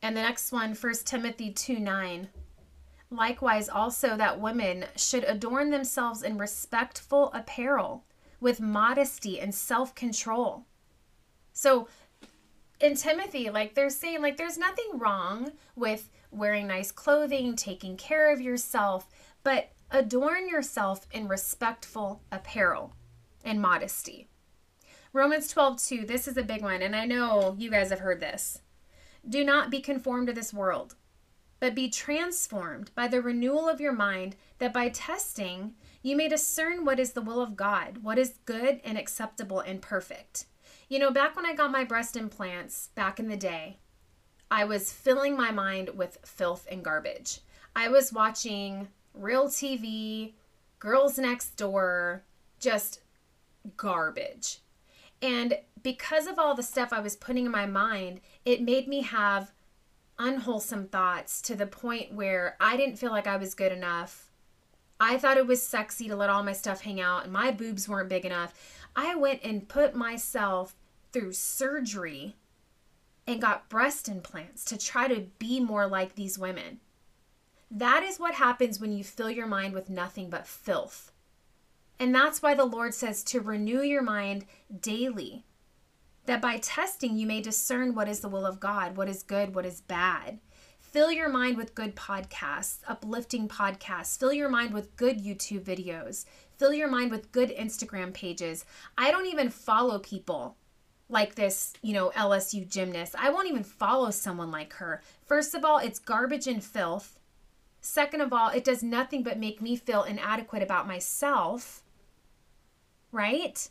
[0.00, 2.28] And the next one, 1 Timothy 2 9.
[3.10, 8.04] Likewise, also that women should adorn themselves in respectful apparel,
[8.40, 10.64] with modesty and self control.
[11.52, 11.88] So,
[12.80, 18.32] in Timothy, like they're saying, like there's nothing wrong with wearing nice clothing, taking care
[18.32, 19.08] of yourself,
[19.42, 22.94] but adorn yourself in respectful apparel
[23.44, 24.28] and modesty.
[25.12, 28.20] Romans 12, 2, this is a big one, and I know you guys have heard
[28.20, 28.60] this.
[29.28, 30.94] Do not be conformed to this world,
[31.60, 35.74] but be transformed by the renewal of your mind, that by testing
[36.08, 39.82] you may discern what is the will of God, what is good and acceptable and
[39.82, 40.46] perfect.
[40.88, 43.76] You know, back when I got my breast implants back in the day,
[44.50, 47.40] I was filling my mind with filth and garbage.
[47.76, 50.32] I was watching real TV,
[50.78, 52.24] girls next door,
[52.58, 53.00] just
[53.76, 54.60] garbage.
[55.20, 59.02] And because of all the stuff I was putting in my mind, it made me
[59.02, 59.52] have
[60.18, 64.27] unwholesome thoughts to the point where I didn't feel like I was good enough.
[65.00, 67.88] I thought it was sexy to let all my stuff hang out, and my boobs
[67.88, 68.52] weren't big enough.
[68.96, 70.74] I went and put myself
[71.12, 72.36] through surgery
[73.26, 76.80] and got breast implants to try to be more like these women.
[77.70, 81.12] That is what happens when you fill your mind with nothing but filth.
[82.00, 84.46] And that's why the Lord says to renew your mind
[84.80, 85.44] daily,
[86.26, 89.54] that by testing you may discern what is the will of God, what is good,
[89.54, 90.38] what is bad.
[90.90, 94.18] Fill your mind with good podcasts, uplifting podcasts.
[94.18, 96.24] Fill your mind with good YouTube videos.
[96.56, 98.64] Fill your mind with good Instagram pages.
[98.96, 100.56] I don't even follow people
[101.10, 103.14] like this, you know, LSU gymnast.
[103.18, 105.02] I won't even follow someone like her.
[105.26, 107.20] First of all, it's garbage and filth.
[107.82, 111.82] Second of all, it does nothing but make me feel inadequate about myself.
[113.12, 113.68] Right?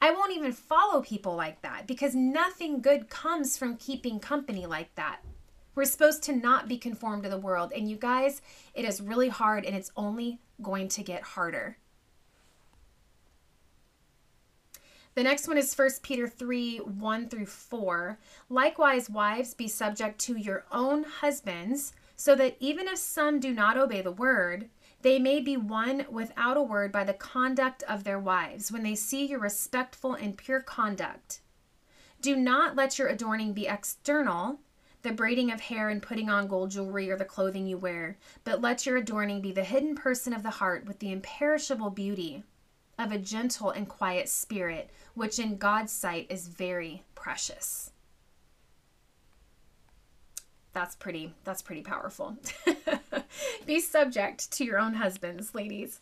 [0.00, 4.94] I won't even follow people like that because nothing good comes from keeping company like
[4.94, 5.20] that.
[5.74, 7.72] We're supposed to not be conformed to the world.
[7.74, 8.42] And you guys,
[8.74, 11.78] it is really hard and it's only going to get harder.
[15.14, 18.18] The next one is 1 Peter 3 1 through 4.
[18.48, 23.76] Likewise, wives, be subject to your own husbands, so that even if some do not
[23.76, 24.70] obey the word,
[25.02, 28.94] they may be won without a word by the conduct of their wives when they
[28.94, 31.40] see your respectful and pure conduct.
[32.20, 34.60] Do not let your adorning be external,
[35.02, 38.60] the braiding of hair and putting on gold jewelry or the clothing you wear, but
[38.60, 42.44] let your adorning be the hidden person of the heart with the imperishable beauty
[42.98, 47.92] of a gentle and quiet spirit, which in God's sight is very precious.
[50.72, 52.36] That's pretty that's pretty powerful.
[53.66, 56.00] Be subject to your own husbands ladies.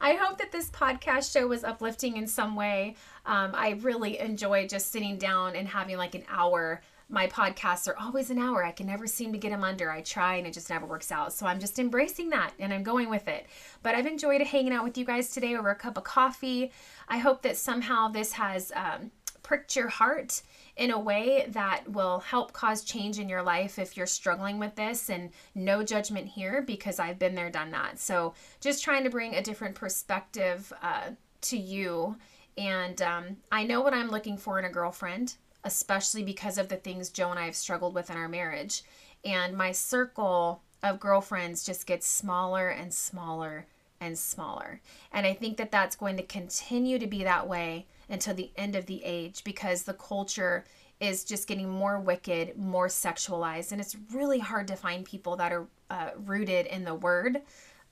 [0.00, 2.94] I hope that this podcast show was uplifting in some way.
[3.26, 7.96] Um, i really enjoy just sitting down and having like an hour my podcasts are
[7.98, 8.64] always an hour.
[8.64, 9.90] I can never seem to get them under.
[9.90, 11.32] I try and it just never works out.
[11.32, 13.46] So i'm just embracing that and i'm going with it.
[13.82, 16.72] But i've enjoyed hanging out with you guys today over a cup of coffee.
[17.08, 19.10] I hope that somehow this has um,
[19.44, 20.42] pricked your heart
[20.76, 24.74] in a way that will help cause change in your life if you're struggling with
[24.74, 25.08] this.
[25.08, 28.00] And no judgment here because I've been there, done that.
[28.00, 31.10] So just trying to bring a different perspective uh,
[31.42, 32.16] to you.
[32.58, 36.76] And um, I know what I'm looking for in a girlfriend, especially because of the
[36.76, 38.82] things Joe and I have struggled with in our marriage.
[39.24, 43.66] And my circle of girlfriends just gets smaller and smaller
[44.00, 44.80] and smaller.
[45.12, 48.76] And I think that that's going to continue to be that way until the end
[48.76, 50.64] of the age because the culture
[51.00, 55.52] is just getting more wicked, more sexualized, and it's really hard to find people that
[55.52, 57.42] are uh, rooted in the word.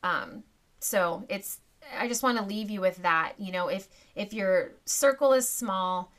[0.03, 0.45] Um,
[0.81, 1.61] so it's
[1.99, 3.35] I just want to leave you with that.
[3.39, 6.13] You know, if if your circle is small,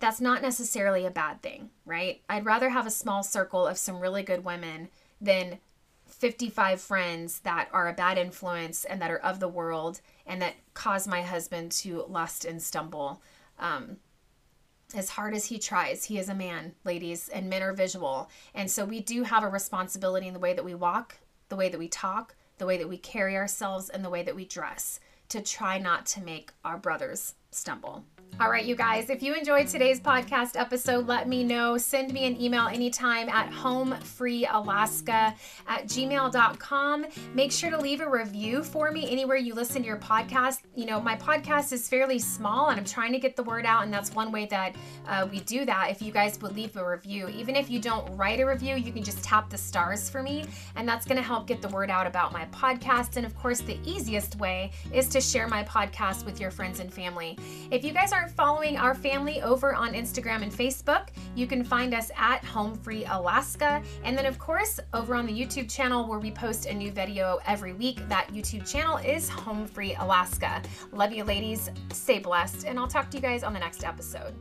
[0.00, 2.22] that's not necessarily a bad thing, right?
[2.28, 4.88] I'd rather have a small circle of some really good women
[5.20, 5.58] than
[6.06, 10.54] 55 friends that are a bad influence and that are of the world and that
[10.74, 13.22] cause my husband to lust and stumble.
[13.58, 13.96] Um,
[14.94, 18.30] as hard as he tries, he is a man, ladies, and men are visual.
[18.54, 21.16] And so we do have a responsibility in the way that we walk,
[21.48, 24.36] the way that we talk, the way that we carry ourselves, and the way that
[24.36, 28.04] we dress to try not to make our brothers stumble.
[28.40, 31.78] All right, you guys, if you enjoyed today's podcast episode, let me know.
[31.78, 35.34] Send me an email anytime at homefreealaska
[35.68, 37.06] at gmail.com.
[37.32, 40.62] Make sure to leave a review for me anywhere you listen to your podcast.
[40.74, 43.84] You know, my podcast is fairly small and I'm trying to get the word out,
[43.84, 44.74] and that's one way that
[45.06, 45.90] uh, we do that.
[45.92, 48.92] If you guys would leave a review, even if you don't write a review, you
[48.92, 51.88] can just tap the stars for me, and that's going to help get the word
[51.88, 53.16] out about my podcast.
[53.16, 56.92] And of course, the easiest way is to share my podcast with your friends and
[56.92, 57.38] family.
[57.70, 61.94] If you guys aren't following our family over on Instagram and Facebook, you can find
[61.94, 63.82] us at Home Free Alaska.
[64.04, 67.40] And then, of course, over on the YouTube channel where we post a new video
[67.46, 70.62] every week, that YouTube channel is Home Free Alaska.
[70.92, 71.70] Love you, ladies.
[71.92, 74.34] Stay blessed, and I'll talk to you guys on the next episode.